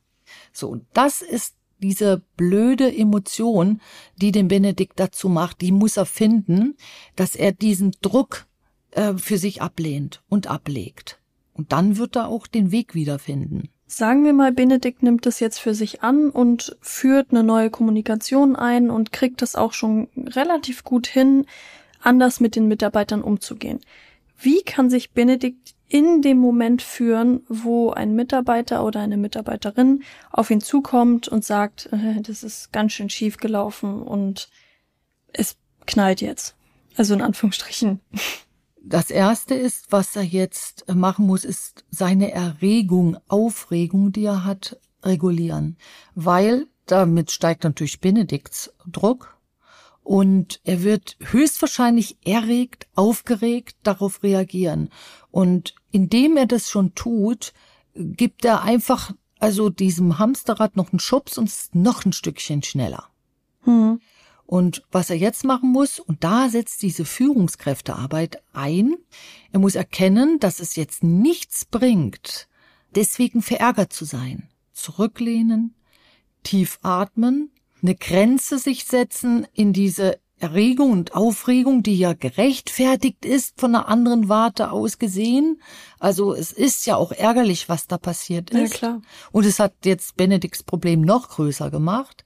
[0.52, 3.80] So, und das ist diese blöde Emotion,
[4.16, 6.76] die den Benedikt dazu macht, die muss er finden,
[7.16, 8.46] dass er diesen Druck
[8.90, 11.20] äh, für sich ablehnt und ablegt.
[11.54, 13.68] Und dann wird er auch den Weg wiederfinden.
[13.86, 18.54] Sagen wir mal, Benedikt nimmt es jetzt für sich an und führt eine neue Kommunikation
[18.54, 21.46] ein und kriegt es auch schon relativ gut hin,
[22.00, 23.80] anders mit den Mitarbeitern umzugehen.
[24.38, 30.50] Wie kann sich Benedikt in dem Moment führen, wo ein Mitarbeiter oder eine Mitarbeiterin auf
[30.50, 34.48] ihn zukommt und sagt, äh, das ist ganz schön schief gelaufen und
[35.32, 36.54] es knallt jetzt.
[36.96, 38.00] Also in Anführungsstrichen.
[38.82, 44.78] Das erste ist, was er jetzt machen muss, ist seine Erregung, Aufregung, die er hat,
[45.02, 45.76] regulieren.
[46.14, 49.37] Weil damit steigt natürlich Benedikts Druck
[50.08, 54.88] und er wird höchstwahrscheinlich erregt, aufgeregt darauf reagieren.
[55.30, 57.52] Und indem er das schon tut,
[57.94, 63.10] gibt er einfach also diesem Hamsterrad noch einen Schubs und ist noch ein Stückchen schneller.
[63.64, 64.00] Hm.
[64.46, 68.96] Und was er jetzt machen muss, und da setzt diese Führungskräftearbeit ein,
[69.52, 72.48] er muss erkennen, dass es jetzt nichts bringt,
[72.94, 74.48] deswegen verärgert zu sein.
[74.72, 75.74] Zurücklehnen,
[76.44, 77.50] tief atmen,
[77.82, 83.88] eine Grenze sich setzen in diese Erregung und Aufregung, die ja gerechtfertigt ist von einer
[83.88, 85.60] anderen Warte aus gesehen.
[85.98, 88.72] Also es ist ja auch ärgerlich, was da passiert ist.
[88.72, 89.02] Ja, klar.
[89.32, 92.24] Und es hat jetzt Benedikts Problem noch größer gemacht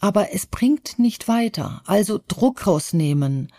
[0.00, 1.82] aber es bringt nicht weiter.
[1.86, 3.52] Also Druck rausnehmen,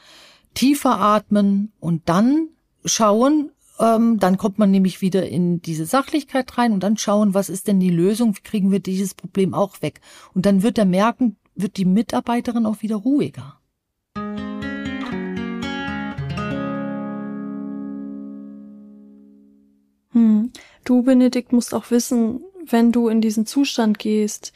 [0.54, 2.50] tiefer atmen und dann
[2.86, 7.50] schauen, ähm, dann kommt man nämlich wieder in diese Sachlichkeit rein und dann schauen, was
[7.50, 10.02] ist denn die Lösung, wie kriegen wir dieses Problem auch weg.
[10.34, 13.60] Und dann wird er merken, wird die Mitarbeiterin auch wieder ruhiger.
[20.12, 20.52] Hm.
[20.84, 24.54] Du, Benedikt, musst auch wissen, wenn du in diesen Zustand gehst,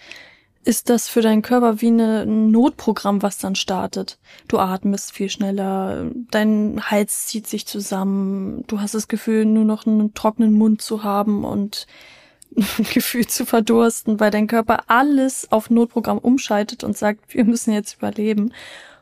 [0.65, 4.17] ist das für deinen Körper wie ein Notprogramm, was dann startet.
[4.47, 9.85] Du atmest viel schneller, dein Hals zieht sich zusammen, du hast das Gefühl, nur noch
[9.85, 11.87] einen trockenen Mund zu haben und
[12.55, 17.73] ein Gefühl zu verdursten, weil dein Körper alles auf Notprogramm umschaltet und sagt, wir müssen
[17.73, 18.53] jetzt überleben.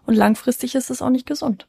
[0.06, 1.68] Und langfristig ist es auch nicht gesund.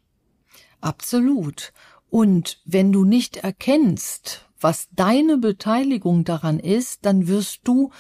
[0.81, 1.73] Absolut.
[2.09, 7.91] Und wenn du nicht erkennst, was deine Beteiligung daran ist, dann wirst du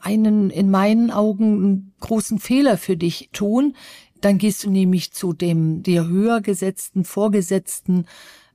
[0.00, 3.76] einen in meinen Augen großen Fehler für dich tun.
[4.20, 8.06] Dann gehst du nämlich zu dem dir höher gesetzten, vorgesetzten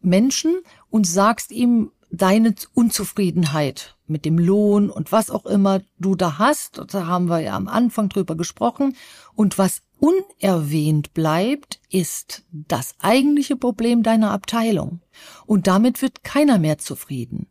[0.01, 0.55] Menschen
[0.89, 6.81] und sagst ihm deine Unzufriedenheit mit dem Lohn und was auch immer du da hast.
[6.93, 8.95] Da haben wir ja am Anfang drüber gesprochen.
[9.33, 15.01] Und was unerwähnt bleibt, ist das eigentliche Problem deiner Abteilung.
[15.45, 17.47] Und damit wird keiner mehr zufrieden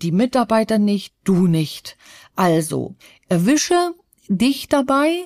[0.00, 1.96] die Mitarbeiter nicht, du nicht.
[2.34, 2.94] Also,
[3.28, 3.94] erwische
[4.28, 5.24] dich dabei,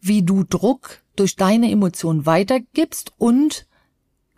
[0.00, 3.66] wie du Druck durch deine Emotionen weitergibst und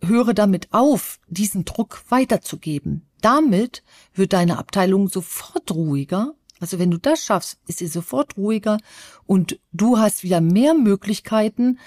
[0.02, 3.06] höre damit auf, diesen Druck weiterzugeben.
[3.20, 3.82] Damit
[4.14, 6.34] wird deine Abteilung sofort ruhiger.
[6.58, 8.78] Also wenn du das schaffst, ist sie sofort ruhiger
[9.26, 11.78] und du hast wieder mehr Möglichkeiten,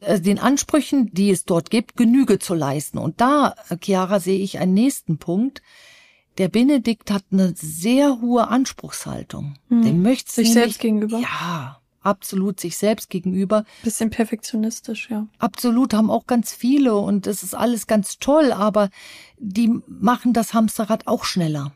[0.00, 2.98] äh, den Ansprüchen, die es dort gibt, Genüge zu leisten.
[2.98, 5.62] Und da, Chiara, sehe ich einen nächsten Punkt
[6.38, 9.54] der Benedikt hat eine sehr hohe Anspruchshaltung.
[9.68, 9.82] Hm.
[9.82, 11.18] Den möchte sich selbst gegenüber.
[11.18, 13.64] Ja, absolut sich selbst gegenüber.
[13.82, 15.26] Bisschen perfektionistisch, ja.
[15.38, 18.88] Absolut, haben auch ganz viele und es ist alles ganz toll, aber
[19.38, 21.72] die machen das Hamsterrad auch schneller.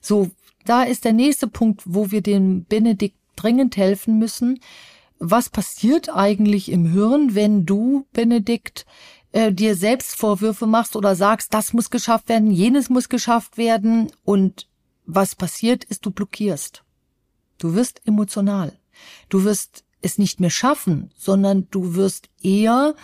[0.00, 0.30] So,
[0.64, 4.60] da ist der nächste Punkt, wo wir dem Benedikt dringend helfen müssen.
[5.18, 8.84] Was passiert eigentlich im Hirn, wenn du, Benedikt,
[9.34, 14.12] äh, dir selbst Vorwürfe machst oder sagst, das muss geschafft werden, jenes muss geschafft werden
[14.22, 14.68] und
[15.06, 16.84] was passiert ist, du blockierst.
[17.58, 18.78] Du wirst emotional.
[19.28, 22.94] Du wirst es nicht mehr schaffen, sondern du wirst eher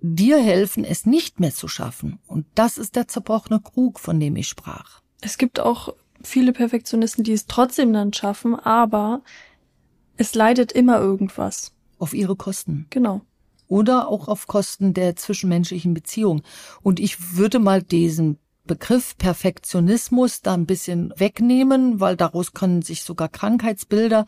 [0.00, 2.18] dir helfen, es nicht mehr zu schaffen.
[2.26, 5.00] Und das ist der zerbrochene Krug, von dem ich sprach.
[5.20, 9.22] Es gibt auch viele Perfektionisten, die es trotzdem dann schaffen, aber
[10.16, 11.72] es leidet immer irgendwas.
[12.00, 12.86] Auf ihre Kosten.
[12.90, 13.22] Genau
[13.68, 16.42] oder auch auf Kosten der zwischenmenschlichen Beziehung.
[16.82, 23.02] Und ich würde mal diesen Begriff Perfektionismus da ein bisschen wegnehmen, weil daraus können sich
[23.02, 24.26] sogar Krankheitsbilder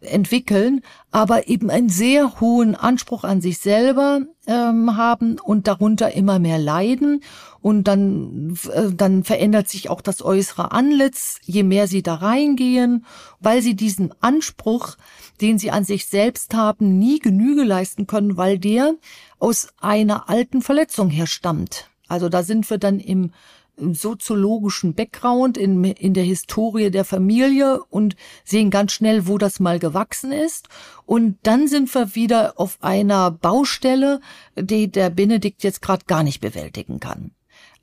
[0.00, 0.80] entwickeln,
[1.12, 6.58] aber eben einen sehr hohen Anspruch an sich selber ähm, haben und darunter immer mehr
[6.58, 7.22] leiden
[7.60, 13.06] und dann äh, dann verändert sich auch das äußere Antlitz, je mehr sie da reingehen,
[13.38, 14.96] weil sie diesen Anspruch,
[15.40, 18.94] den sie an sich selbst haben, nie Genüge leisten können, weil der
[19.38, 21.88] aus einer alten Verletzung herstammt.
[22.08, 23.30] Also da sind wir dann im
[23.76, 29.78] soziologischen Background, in, in der Historie der Familie und sehen ganz schnell, wo das mal
[29.78, 30.68] gewachsen ist.
[31.06, 34.20] Und dann sind wir wieder auf einer Baustelle,
[34.56, 37.32] die der Benedikt jetzt gerade gar nicht bewältigen kann.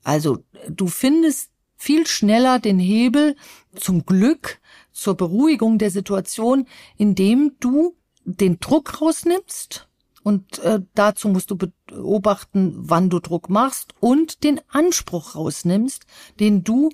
[0.04, 3.36] Also du findest viel schneller den Hebel
[3.76, 4.60] zum Glück,
[4.92, 9.89] zur Beruhigung der Situation, indem du den Druck rausnimmst
[10.30, 16.06] und äh, dazu musst du beobachten, wann du Druck machst und den Anspruch rausnimmst,
[16.40, 16.92] den du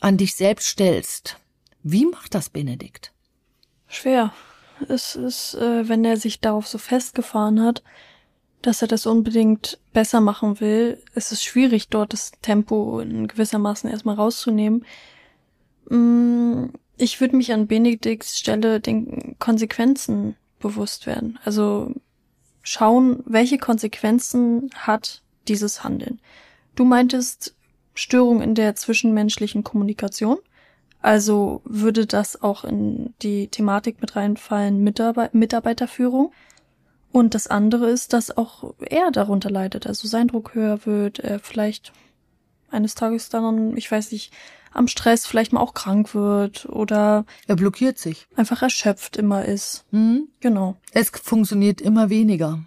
[0.00, 1.36] an dich selbst stellst.
[1.82, 3.12] Wie macht das Benedikt?
[3.88, 4.32] Schwer.
[4.88, 7.82] Es ist, äh, wenn er sich darauf so festgefahren hat,
[8.62, 13.90] dass er das unbedingt besser machen will, ist es schwierig, dort das Tempo in gewissermaßen
[13.90, 14.86] erstmal rauszunehmen.
[15.90, 21.38] Mm, ich würde mich an Benedikts Stelle den Konsequenzen bewusst werden.
[21.44, 21.92] Also
[22.68, 26.20] schauen, welche Konsequenzen hat dieses Handeln.
[26.74, 27.54] Du meintest
[27.94, 30.38] Störung in der zwischenmenschlichen Kommunikation.
[31.00, 36.32] Also würde das auch in die Thematik mit reinfallen, Mitarbeit Mitarbeiterführung.
[37.10, 41.38] Und das andere ist, dass auch er darunter leidet, also sein Druck höher wird, er
[41.38, 41.92] vielleicht
[42.70, 44.34] eines Tages dann, ich weiß nicht,
[44.72, 48.26] am Stress vielleicht mal auch krank wird oder er blockiert sich.
[48.36, 49.84] Einfach erschöpft immer ist.
[49.90, 50.28] Mhm.
[50.40, 50.76] Genau.
[50.92, 52.60] Es funktioniert immer weniger.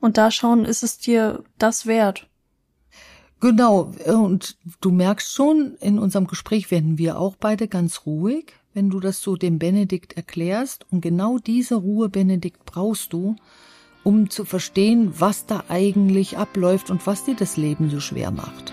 [0.00, 2.26] Und da schauen, ist es dir das wert?
[3.40, 3.92] Genau.
[4.06, 9.00] Und du merkst schon, in unserem Gespräch werden wir auch beide ganz ruhig, wenn du
[9.00, 10.86] das so dem Benedikt erklärst.
[10.90, 13.36] Und genau diese Ruhe, Benedikt, brauchst du,
[14.04, 18.72] um zu verstehen, was da eigentlich abläuft und was dir das Leben so schwer macht.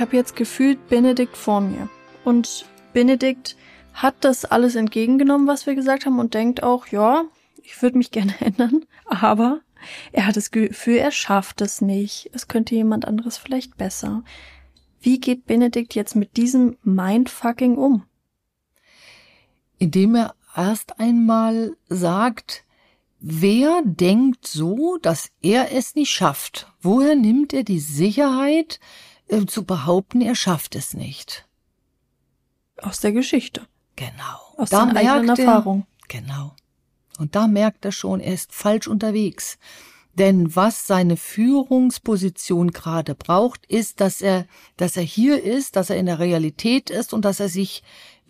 [0.00, 1.90] Habe jetzt gefühlt Benedikt vor mir.
[2.24, 3.56] Und Benedikt
[3.92, 7.24] hat das alles entgegengenommen, was wir gesagt haben, und denkt auch, ja,
[7.62, 9.60] ich würde mich gerne ändern, aber
[10.12, 12.30] er hat das Gefühl, er schafft es nicht.
[12.32, 14.24] Es könnte jemand anderes vielleicht besser.
[15.00, 18.04] Wie geht Benedikt jetzt mit diesem Mindfucking um?
[19.78, 22.64] Indem er erst einmal sagt,
[23.18, 26.72] wer denkt so, dass er es nicht schafft?
[26.80, 28.80] Woher nimmt er die Sicherheit,
[29.46, 31.46] zu behaupten, er schafft es nicht.
[32.78, 33.66] Aus der Geschichte.
[33.96, 34.54] Genau.
[34.56, 35.86] Aus da seiner eigenen Erfahrung.
[36.08, 36.54] Genau.
[37.18, 39.58] Und da merkt er schon, er ist falsch unterwegs.
[40.14, 45.96] Denn was seine Führungsposition gerade braucht, ist, dass er, dass er hier ist, dass er
[45.96, 47.82] in der Realität ist und dass er sich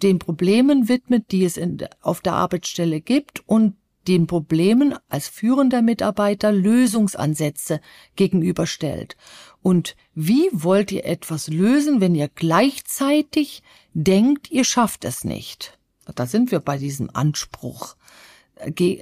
[0.03, 3.77] den Problemen widmet, die es in, auf der Arbeitsstelle gibt und
[4.09, 7.81] den Problemen als führender Mitarbeiter Lösungsansätze
[8.17, 9.17] gegenüberstellt.
[9.63, 15.79] Und wie wollt ihr etwas lösen, wenn ihr gleichzeitig denkt, ihr schafft es nicht?
[16.15, 17.97] Da sind wir bei diesem Anspruch,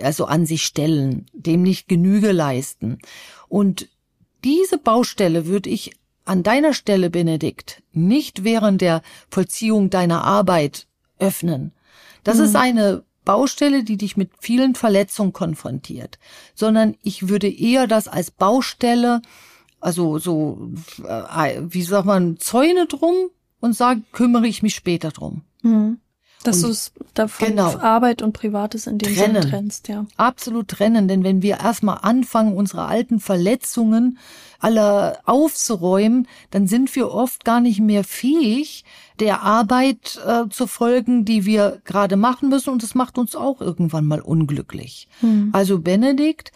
[0.03, 2.99] also an sich stellen, dem nicht Genüge leisten.
[3.49, 3.89] Und
[4.45, 5.93] diese Baustelle würde ich
[6.25, 10.87] an deiner Stelle, Benedikt, nicht während der Vollziehung deiner Arbeit
[11.19, 11.73] öffnen.
[12.23, 12.45] Das mhm.
[12.45, 16.19] ist eine Baustelle, die dich mit vielen Verletzungen konfrontiert,
[16.55, 19.23] sondern ich würde eher das als Baustelle,
[19.81, 20.73] also so,
[21.05, 23.15] äh, wie sagt man, Zäune drum
[23.61, 25.43] und sage, kümmere ich mich später drum.
[25.63, 25.99] Mhm.
[26.45, 27.79] Dass du es davon genau.
[27.79, 29.35] Arbeit und Privates in dem trennen.
[29.35, 30.07] Sinne trennst, ja.
[30.17, 34.19] Absolut trennen, denn wenn wir erstmal anfangen, unsere alten Verletzungen
[34.61, 38.85] alle aufzuräumen, dann sind wir oft gar nicht mehr fähig,
[39.19, 43.61] der Arbeit äh, zu folgen, die wir gerade machen müssen und das macht uns auch
[43.61, 45.09] irgendwann mal unglücklich.
[45.21, 45.51] Hm.
[45.53, 46.53] Also Benedikt,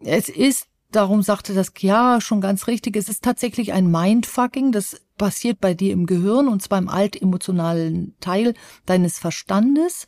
[0.00, 2.96] es ist Darum sagte das Chiara schon ganz richtig.
[2.96, 4.72] Es ist tatsächlich ein Mindfucking.
[4.72, 10.06] Das passiert bei dir im Gehirn und zwar im altemotionalen Teil deines Verstandes,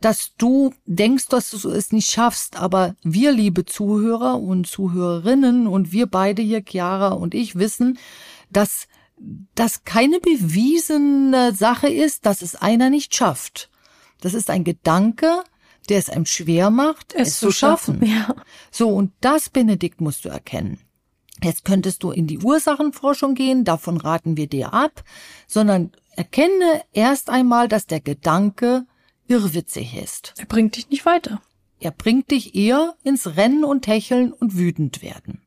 [0.00, 2.56] dass du denkst, dass du es nicht schaffst.
[2.56, 7.98] Aber wir, liebe Zuhörer und Zuhörerinnen und wir beide hier, Chiara und ich, wissen,
[8.50, 8.88] dass
[9.54, 13.70] das keine bewiesene Sache ist, dass es einer nicht schafft.
[14.20, 15.44] Das ist ein Gedanke,
[15.86, 18.00] der es einem schwer macht, es, es zu schaffen.
[18.00, 18.10] schaffen.
[18.10, 18.34] Ja.
[18.70, 20.80] So, und das, Benedikt, musst du erkennen.
[21.42, 25.04] Jetzt könntest du in die Ursachenforschung gehen, davon raten wir dir ab,
[25.46, 28.86] sondern erkenne erst einmal, dass der Gedanke
[29.28, 30.34] irrwitzig ist.
[30.38, 31.42] Er bringt dich nicht weiter.
[31.78, 35.45] Er bringt dich eher ins Rennen und Hecheln und wütend werden.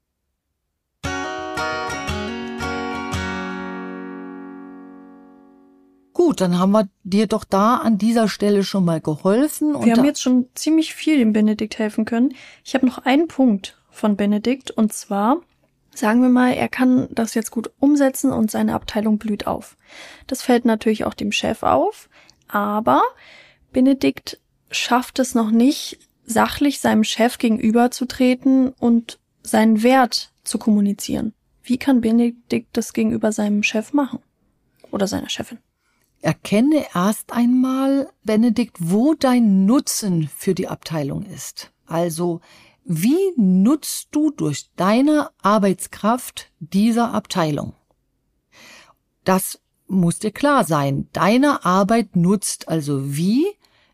[6.19, 9.73] Gut, dann haben wir dir doch da an dieser Stelle schon mal geholfen.
[9.85, 12.33] Wir haben jetzt schon ziemlich viel dem Benedikt helfen können.
[12.65, 15.37] Ich habe noch einen Punkt von Benedikt und zwar
[15.95, 19.77] sagen wir mal, er kann das jetzt gut umsetzen und seine Abteilung blüht auf.
[20.27, 22.09] Das fällt natürlich auch dem Chef auf,
[22.49, 23.01] aber
[23.71, 24.41] Benedikt
[24.71, 31.33] schafft es noch nicht, sachlich seinem Chef gegenüberzutreten und seinen Wert zu kommunizieren.
[31.63, 34.19] Wie kann Benedikt das gegenüber seinem Chef machen?
[34.91, 35.59] Oder seiner Chefin?
[36.21, 41.71] Erkenne erst einmal, Benedikt, wo dein Nutzen für die Abteilung ist.
[41.85, 42.41] Also,
[42.83, 47.73] wie nutzt du durch deine Arbeitskraft dieser Abteilung?
[49.23, 51.07] Das muss dir klar sein.
[51.13, 53.47] Deine Arbeit nutzt also wie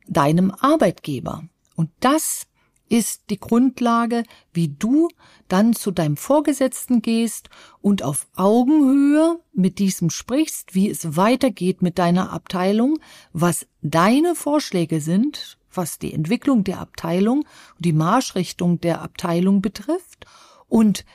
[0.07, 1.43] deinem Arbeitgeber.
[1.75, 2.47] Und das
[2.89, 4.23] ist die Grundlage,
[4.53, 5.09] wie du
[5.47, 7.49] dann zu deinem Vorgesetzten gehst
[7.81, 12.99] und auf Augenhöhe mit diesem sprichst, wie es weitergeht mit deiner Abteilung,
[13.33, 20.25] was deine Vorschläge sind, was die Entwicklung der Abteilung und die Marschrichtung der Abteilung betrifft.
[20.67, 21.05] Und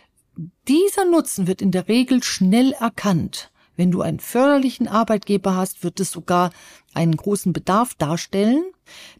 [0.69, 3.51] dieser Nutzen wird in der Regel schnell erkannt.
[3.81, 6.51] Wenn du einen förderlichen Arbeitgeber hast, wird es sogar
[6.93, 8.63] einen großen Bedarf darstellen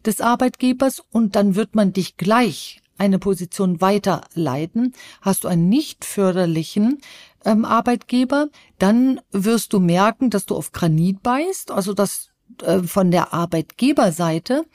[0.05, 4.93] des Arbeitgebers und dann wird man dich gleich eine Position weiterleiten.
[5.19, 6.99] Hast du einen nicht förderlichen
[7.43, 12.29] ähm, Arbeitgeber, dann wirst du merken, dass du auf Granit beißt, also dass
[12.61, 14.65] äh, von der Arbeitgeberseite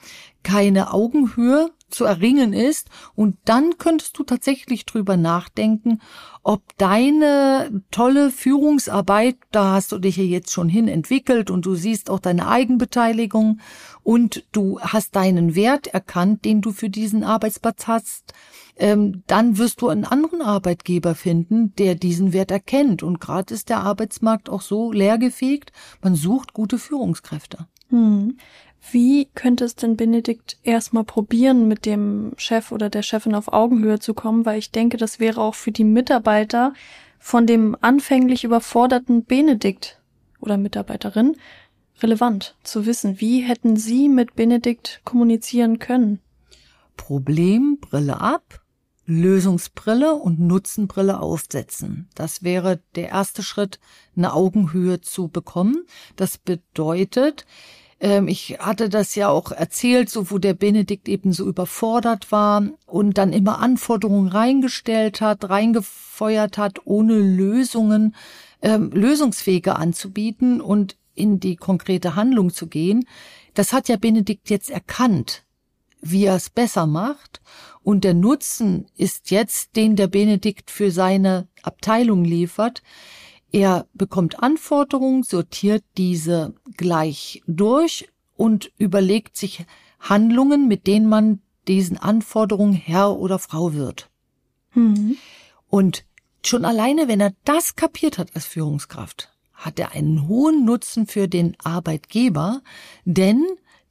[0.43, 2.89] keine Augenhöhe zu erringen ist.
[3.15, 5.99] Und dann könntest du tatsächlich drüber nachdenken,
[6.43, 11.75] ob deine tolle Führungsarbeit, da hast du dich ja jetzt schon hin entwickelt und du
[11.75, 13.59] siehst auch deine Eigenbeteiligung
[14.03, 18.33] und du hast deinen Wert erkannt, den du für diesen Arbeitsplatz hast,
[18.77, 23.03] ähm, dann wirst du einen anderen Arbeitgeber finden, der diesen Wert erkennt.
[23.03, 25.71] Und gerade ist der Arbeitsmarkt auch so leergefegt,
[26.01, 27.67] man sucht gute Führungskräfte.
[27.89, 28.37] Hm.
[28.91, 33.99] Wie könnte es denn Benedikt erstmal probieren, mit dem Chef oder der Chefin auf Augenhöhe
[33.99, 34.45] zu kommen?
[34.45, 36.73] Weil ich denke, das wäre auch für die Mitarbeiter
[37.19, 40.01] von dem anfänglich überforderten Benedikt
[40.39, 41.35] oder Mitarbeiterin
[42.01, 43.19] relevant zu wissen.
[43.19, 46.19] Wie hätten Sie mit Benedikt kommunizieren können?
[46.95, 48.61] Problembrille ab,
[49.05, 52.09] Lösungsbrille und Nutzenbrille aufsetzen.
[52.13, 53.79] Das wäre der erste Schritt,
[54.15, 55.85] eine Augenhöhe zu bekommen.
[56.15, 57.45] Das bedeutet,
[57.99, 62.63] ähm, ich hatte das ja auch erzählt, so wo der Benedikt eben so überfordert war
[62.85, 68.15] und dann immer Anforderungen reingestellt hat, reingefeuert hat, ohne Lösungen,
[68.61, 73.07] ähm, Lösungswege anzubieten und in die konkrete Handlung zu gehen.
[73.53, 75.43] Das hat ja Benedikt jetzt erkannt,
[76.01, 77.41] wie er es besser macht.
[77.81, 82.83] Und der Nutzen ist jetzt, den der Benedikt für seine Abteilung liefert,
[83.51, 89.65] er bekommt Anforderungen, sortiert diese gleich durch und überlegt sich
[89.99, 94.09] Handlungen, mit denen man diesen Anforderungen Herr oder Frau wird.
[94.73, 95.17] Mhm.
[95.69, 96.05] Und
[96.45, 101.27] schon alleine, wenn er das kapiert hat als Führungskraft, hat er einen hohen Nutzen für
[101.27, 102.61] den Arbeitgeber,
[103.05, 103.43] denn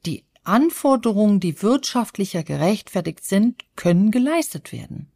[0.05, 5.11] die Anforderungen, die wirtschaftlicher gerechtfertigt sind, können geleistet werden.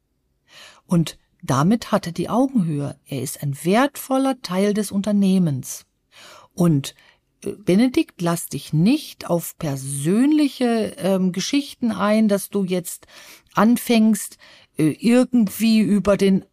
[0.85, 2.95] Und damit hat er die Augenhöhe.
[3.07, 5.85] Er ist ein wertvoller Teil des Unternehmens.
[6.53, 6.95] Und
[7.43, 13.07] äh, Benedikt, lass dich nicht auf persönliche ähm, Geschichten ein, dass du jetzt
[13.53, 14.37] anfängst,
[14.77, 16.45] äh, irgendwie über den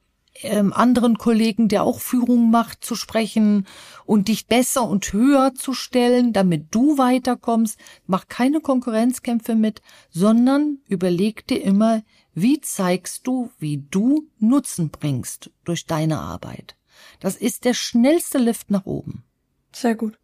[0.43, 3.67] ähm, anderen Kollegen, der auch Führung macht, zu sprechen
[4.05, 7.79] und dich besser und höher zu stellen, damit du weiterkommst.
[8.07, 12.03] Mach keine Konkurrenzkämpfe mit, sondern überleg dir immer,
[12.41, 16.77] wie zeigst du, wie du Nutzen bringst durch deine Arbeit?
[17.21, 19.25] Das ist der schnellste Lift nach oben.
[19.73, 20.19] Sehr gut.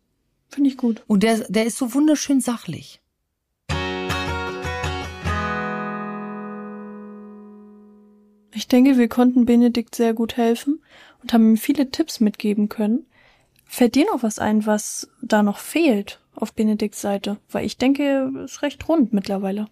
[0.49, 1.03] Finde ich gut.
[1.07, 3.01] Und der, der ist so wunderschön sachlich.
[8.53, 10.81] Ich denke, wir konnten Benedikt sehr gut helfen
[11.21, 13.07] und haben ihm viele Tipps mitgeben können.
[13.65, 17.39] Fällt dir noch was ein, was da noch fehlt auf Benedikts Seite?
[17.51, 19.67] Weil ich denke, es ist recht rund mittlerweile.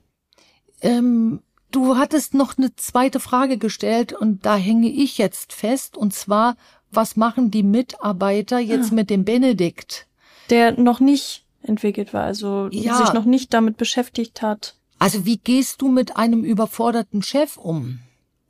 [0.80, 1.40] Ähm,
[1.72, 6.56] Du hattest noch eine zweite Frage gestellt und da hänge ich jetzt fest und zwar,
[6.90, 8.94] was machen die Mitarbeiter jetzt ah.
[8.94, 10.06] mit dem Benedikt?
[10.50, 12.98] Der noch nicht entwickelt war, also ja.
[12.98, 14.76] sich noch nicht damit beschäftigt hat.
[14.98, 18.00] Also wie gehst du mit einem überforderten Chef um?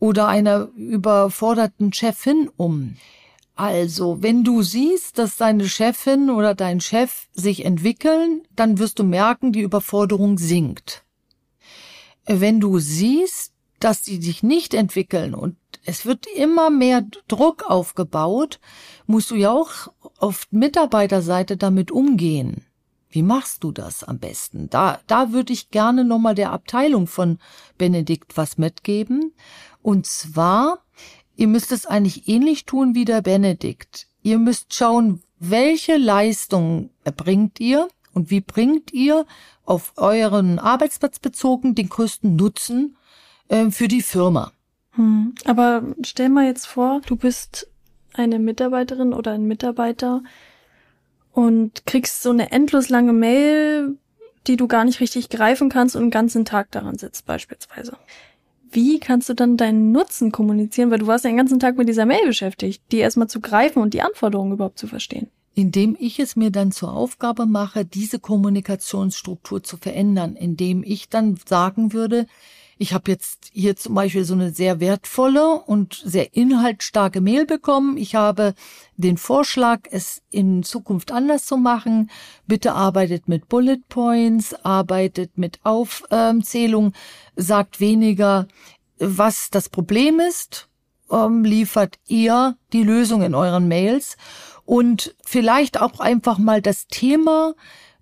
[0.00, 2.96] Oder einer überforderten Chefin um?
[3.54, 9.04] Also, wenn du siehst, dass deine Chefin oder dein Chef sich entwickeln, dann wirst du
[9.04, 11.01] merken, die Überforderung sinkt.
[12.26, 18.60] Wenn du siehst, dass sie sich nicht entwickeln und es wird immer mehr Druck aufgebaut,
[19.06, 22.64] musst du ja auch auf Mitarbeiterseite damit umgehen.
[23.10, 24.70] Wie machst du das am besten?
[24.70, 27.38] Da, da würde ich gerne nochmal der Abteilung von
[27.76, 29.34] Benedikt was mitgeben.
[29.82, 30.78] Und zwar,
[31.36, 34.06] ihr müsst es eigentlich ähnlich tun wie der Benedikt.
[34.22, 39.26] Ihr müsst schauen, welche Leistung erbringt ihr und wie bringt ihr
[39.64, 42.96] auf euren Arbeitsplatz bezogen den größten Nutzen
[43.48, 44.52] äh, für die Firma.
[44.92, 45.34] Hm.
[45.44, 47.68] Aber stell mal jetzt vor, du bist
[48.12, 50.22] eine Mitarbeiterin oder ein Mitarbeiter,
[51.32, 53.96] und kriegst so eine endlos lange Mail,
[54.46, 57.96] die du gar nicht richtig greifen kannst und den ganzen Tag daran sitzt beispielsweise.
[58.70, 61.88] Wie kannst du dann deinen Nutzen kommunizieren, weil du warst ja den ganzen Tag mit
[61.88, 65.28] dieser Mail beschäftigt, die erstmal zu greifen und die Anforderungen überhaupt zu verstehen?
[65.55, 71.38] Indem ich es mir dann zur Aufgabe mache, diese Kommunikationsstruktur zu verändern, indem ich dann
[71.46, 72.26] sagen würde,
[72.82, 77.96] ich habe jetzt hier zum Beispiel so eine sehr wertvolle und sehr inhaltsstarke Mail bekommen.
[77.96, 78.55] Ich habe
[78.96, 82.11] den Vorschlag, es in Zukunft anders zu machen.
[82.48, 86.92] Bitte arbeitet mit Bullet Points, arbeitet mit Aufzählung,
[87.36, 88.48] sagt weniger,
[88.98, 90.68] was das Problem ist,
[91.09, 94.16] ähm, liefert ihr die Lösung in euren Mails
[94.64, 97.54] und vielleicht auch einfach mal das Thema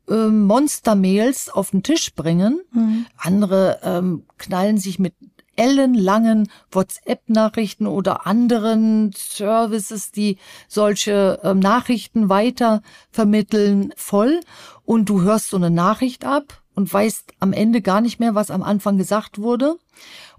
[0.09, 2.61] ähm, Monster-Mails auf den Tisch bringen.
[2.73, 3.07] Mhm.
[3.17, 5.15] Andere ähm, knallen sich mit
[5.57, 10.39] ellenlangen WhatsApp-Nachrichten oder anderen Services, die
[10.69, 14.41] solche ähm, Nachrichten weiter vermitteln, voll.
[14.85, 18.51] Und du hörst so eine Nachricht ab und weißt am Ende gar nicht mehr, was
[18.51, 19.77] am Anfang gesagt wurde.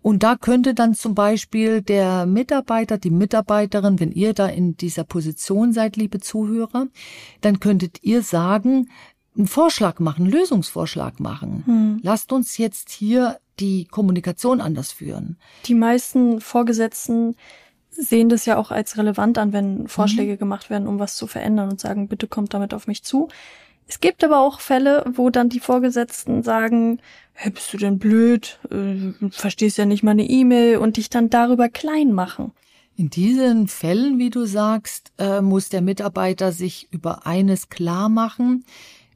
[0.02, 5.04] Und da könnte dann zum Beispiel der Mitarbeiter, die Mitarbeiterin, wenn ihr da in dieser
[5.04, 6.88] Position seid, liebe Zuhörer,
[7.42, 8.89] dann könntet ihr sagen,
[9.38, 11.64] einen Vorschlag machen, einen Lösungsvorschlag machen.
[11.66, 12.00] Hm.
[12.02, 15.38] Lasst uns jetzt hier die Kommunikation anders führen.
[15.66, 17.36] Die meisten Vorgesetzten
[17.92, 20.39] sehen das ja auch als relevant an, wenn Vorschläge mhm.
[20.39, 23.30] gemacht werden, um was zu verändern und sagen, bitte kommt damit auf mich zu.
[23.88, 26.99] Es gibt aber auch Fälle, wo dann die Vorgesetzten sagen,
[27.34, 30.77] hey, bist du denn blöd, äh, verstehst ja nicht meine E-Mail.
[30.77, 32.53] Und dich dann darüber klein machen.
[32.95, 38.65] In diesen Fällen, wie du sagst, äh, muss der Mitarbeiter sich über eines klar machen.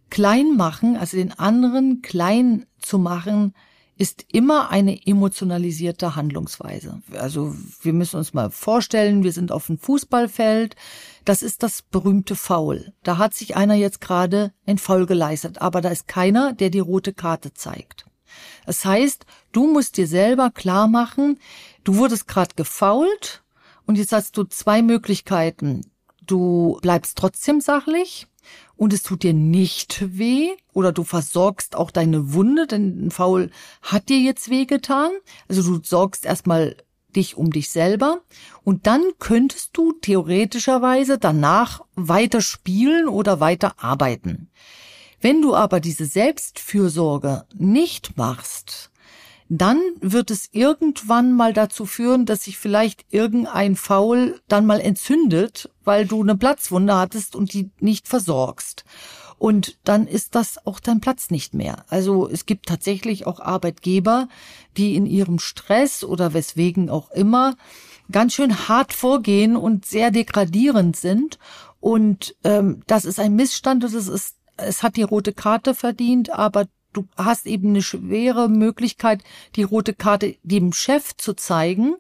[0.09, 3.53] Klein machen, also den anderen klein zu machen,
[3.97, 7.01] ist immer eine emotionalisierte Handlungsweise.
[7.17, 10.75] Also wir müssen uns mal vorstellen, wir sind auf einem Fußballfeld,
[11.23, 12.93] das ist das berühmte Foul.
[13.03, 16.79] Da hat sich einer jetzt gerade ein Foul geleistet, aber da ist keiner, der die
[16.79, 18.05] rote Karte zeigt.
[18.65, 21.39] Das heißt, du musst dir selber klar machen,
[21.83, 23.43] du wurdest gerade gefault
[23.85, 25.81] und jetzt hast du zwei Möglichkeiten.
[26.21, 28.27] Du bleibst trotzdem sachlich
[28.77, 33.51] und es tut dir nicht weh oder du versorgst auch deine Wunde, denn ein Faul
[33.81, 35.11] hat dir jetzt wehgetan.
[35.47, 36.75] Also du sorgst erstmal
[37.15, 38.21] dich um dich selber
[38.63, 44.49] und dann könntest du theoretischerweise danach weiter spielen oder weiter arbeiten.
[45.21, 48.91] Wenn du aber diese Selbstfürsorge nicht machst,
[49.57, 55.69] dann wird es irgendwann mal dazu führen, dass sich vielleicht irgendein Faul dann mal entzündet,
[55.83, 58.85] weil du eine Platzwunde hattest und die nicht versorgst.
[59.37, 61.85] Und dann ist das auch dein Platz nicht mehr.
[61.89, 64.29] Also es gibt tatsächlich auch Arbeitgeber,
[64.77, 67.55] die in ihrem Stress oder weswegen auch immer
[68.11, 71.37] ganz schön hart vorgehen und sehr degradierend sind.
[71.79, 76.65] Und ähm, das ist ein Missstand, das ist, es hat die rote Karte verdient, aber
[76.95, 79.23] du hast eben eine schwere Möglichkeit,
[79.55, 81.95] die rote Karte dem Chef zu zeigen,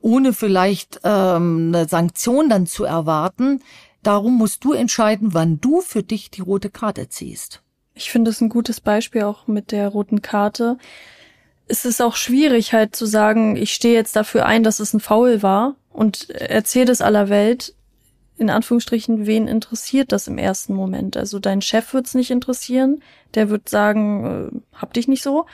[0.00, 3.62] ohne vielleicht ähm, eine Sanktion dann zu erwarten.
[4.02, 7.62] Darum musst du entscheiden, wann du für dich die rote Karte ziehst.
[7.94, 10.78] Ich finde es ein gutes Beispiel auch mit der roten Karte.
[11.66, 15.00] Es ist auch schwierig halt zu sagen, ich stehe jetzt dafür ein, dass es ein
[15.00, 17.74] Foul war und erzähle das aller Welt
[18.38, 21.16] in Anführungsstrichen, wen interessiert das im ersten Moment?
[21.16, 23.02] Also dein Chef wird's nicht interessieren,
[23.34, 25.46] der wird sagen, äh, hab dich nicht so.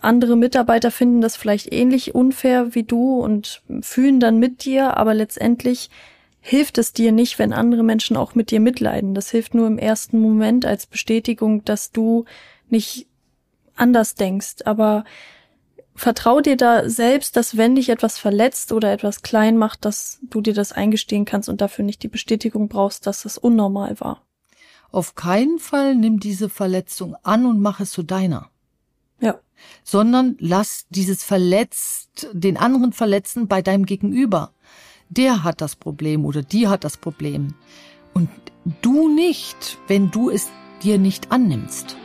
[0.00, 5.14] Andere Mitarbeiter finden das vielleicht ähnlich unfair wie du und fühlen dann mit dir, aber
[5.14, 5.90] letztendlich
[6.40, 9.14] hilft es dir nicht, wenn andere Menschen auch mit dir mitleiden.
[9.14, 12.24] Das hilft nur im ersten Moment als Bestätigung, dass du
[12.70, 13.06] nicht
[13.76, 14.62] anders denkst.
[14.64, 15.04] Aber
[16.00, 20.40] vertrau dir da selbst, dass wenn dich etwas verletzt oder etwas klein macht, dass du
[20.40, 24.22] dir das eingestehen kannst und dafür nicht die Bestätigung brauchst, dass das unnormal war.
[24.90, 28.50] Auf keinen Fall nimm diese Verletzung an und mach es zu deiner.
[29.20, 29.38] Ja.
[29.84, 34.52] Sondern lass dieses Verletzt, den anderen verletzen bei deinem Gegenüber.
[35.10, 37.54] der hat das Problem oder die hat das Problem.
[38.14, 38.30] Und
[38.80, 40.48] du nicht, wenn du es
[40.82, 41.96] dir nicht annimmst.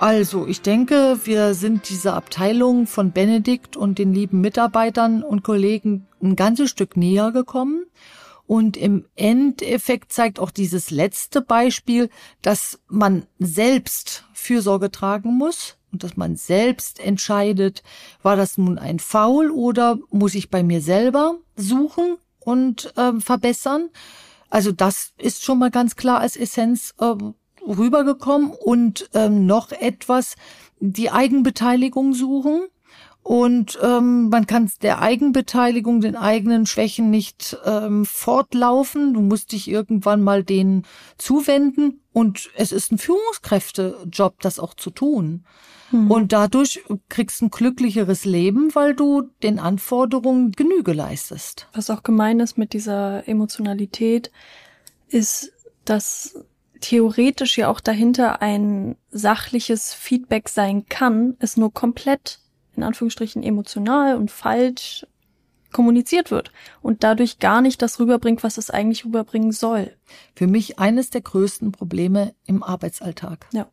[0.00, 6.06] Also, ich denke, wir sind dieser Abteilung von Benedikt und den lieben Mitarbeitern und Kollegen
[6.22, 7.84] ein ganzes Stück näher gekommen.
[8.46, 12.08] Und im Endeffekt zeigt auch dieses letzte Beispiel,
[12.40, 17.82] dass man selbst Fürsorge tragen muss und dass man selbst entscheidet,
[18.22, 23.90] war das nun ein Faul oder muss ich bei mir selber suchen und äh, verbessern.
[24.48, 27.14] Also das ist schon mal ganz klar als Essenz äh,
[27.66, 30.36] rübergekommen und ähm, noch etwas
[30.80, 32.62] die Eigenbeteiligung suchen.
[33.22, 39.12] Und ähm, man kann der Eigenbeteiligung, den eigenen Schwächen nicht ähm, fortlaufen.
[39.12, 40.86] Du musst dich irgendwann mal denen
[41.18, 42.00] zuwenden.
[42.12, 45.44] Und es ist ein Führungskräftejob, das auch zu tun.
[45.90, 46.10] Mhm.
[46.10, 51.68] Und dadurch kriegst du ein glücklicheres Leben, weil du den Anforderungen Genüge leistest.
[51.74, 54.30] Was auch gemein ist mit dieser Emotionalität,
[55.08, 55.52] ist,
[55.84, 56.44] dass
[56.80, 62.40] theoretisch ja auch dahinter ein sachliches Feedback sein kann, es nur komplett
[62.76, 65.06] in Anführungsstrichen emotional und falsch
[65.72, 66.52] kommuniziert wird
[66.82, 69.96] und dadurch gar nicht das rüberbringt, was es eigentlich rüberbringen soll.
[70.34, 73.46] Für mich eines der größten Probleme im Arbeitsalltag.
[73.52, 73.68] Ja.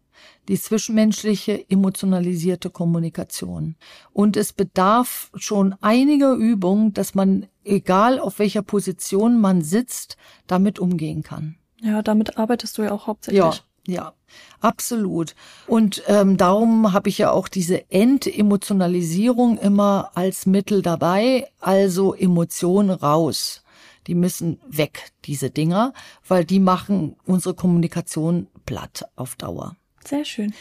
[0.48, 3.76] Die zwischenmenschliche emotionalisierte Kommunikation.
[4.14, 10.80] Und es bedarf schon einiger Übung, dass man, egal auf welcher Position man sitzt, damit
[10.80, 11.58] umgehen kann.
[11.82, 13.42] Ja, damit arbeitest du ja auch hauptsächlich.
[13.42, 13.54] Ja,
[13.88, 14.14] ja,
[14.60, 15.36] absolut.
[15.66, 22.90] Und ähm, darum habe ich ja auch diese Entemotionalisierung immer als Mittel dabei, also Emotionen
[22.90, 23.64] raus.
[24.08, 25.94] Die müssen weg, diese Dinger,
[26.28, 29.76] weil die machen unsere Kommunikation platt auf Dauer.
[30.06, 30.54] Sehr schön.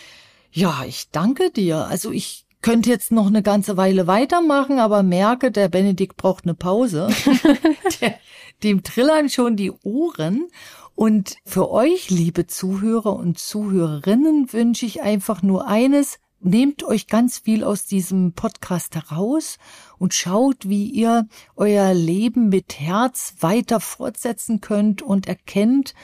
[0.50, 1.86] Ja, ich danke dir.
[1.86, 6.54] Also ich könnte jetzt noch eine ganze Weile weitermachen, aber merke, der Benedikt braucht eine
[6.54, 7.08] Pause.
[8.00, 8.18] der,
[8.62, 10.48] dem trillern schon die Ohren.
[10.96, 16.18] Und für euch, liebe Zuhörer und Zuhörerinnen, wünsche ich einfach nur eines.
[16.40, 19.58] Nehmt euch ganz viel aus diesem Podcast heraus
[19.98, 25.94] und schaut, wie ihr euer Leben mit Herz weiter fortsetzen könnt und erkennt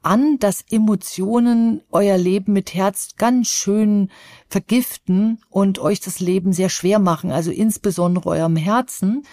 [0.00, 4.10] an, dass Emotionen euer Leben mit Herz ganz schön
[4.48, 9.24] vergiften und euch das Leben sehr schwer machen, also insbesondere eurem Herzen.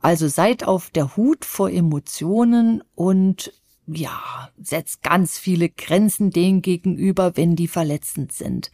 [0.00, 3.52] Also seid auf der Hut vor Emotionen und
[3.86, 8.70] ja, setzt ganz viele Grenzen denen gegenüber, wenn die verletzend sind.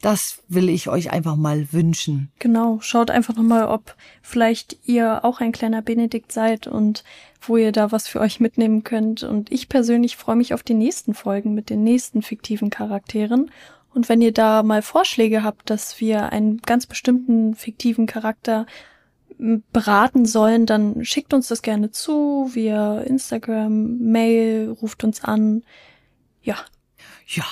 [0.00, 2.32] Das will ich euch einfach mal wünschen.
[2.38, 7.04] Genau, schaut einfach nochmal, ob vielleicht ihr auch ein kleiner Benedikt seid und
[7.42, 9.22] wo ihr da was für euch mitnehmen könnt.
[9.22, 13.50] Und ich persönlich freue mich auf die nächsten Folgen mit den nächsten fiktiven Charakteren.
[13.92, 18.64] Und wenn ihr da mal Vorschläge habt, dass wir einen ganz bestimmten fiktiven Charakter
[19.72, 25.62] beraten sollen, dann schickt uns das gerne zu via Instagram, Mail, ruft uns an.
[26.42, 26.56] Ja.
[27.26, 27.44] Ja.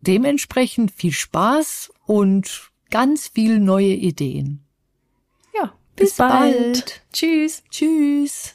[0.00, 4.64] Dementsprechend viel Spaß und ganz viel neue Ideen.
[5.54, 5.72] Ja.
[5.96, 6.56] Bis, bis bald.
[6.56, 7.02] bald.
[7.12, 7.62] Tschüss.
[7.70, 8.54] Tschüss.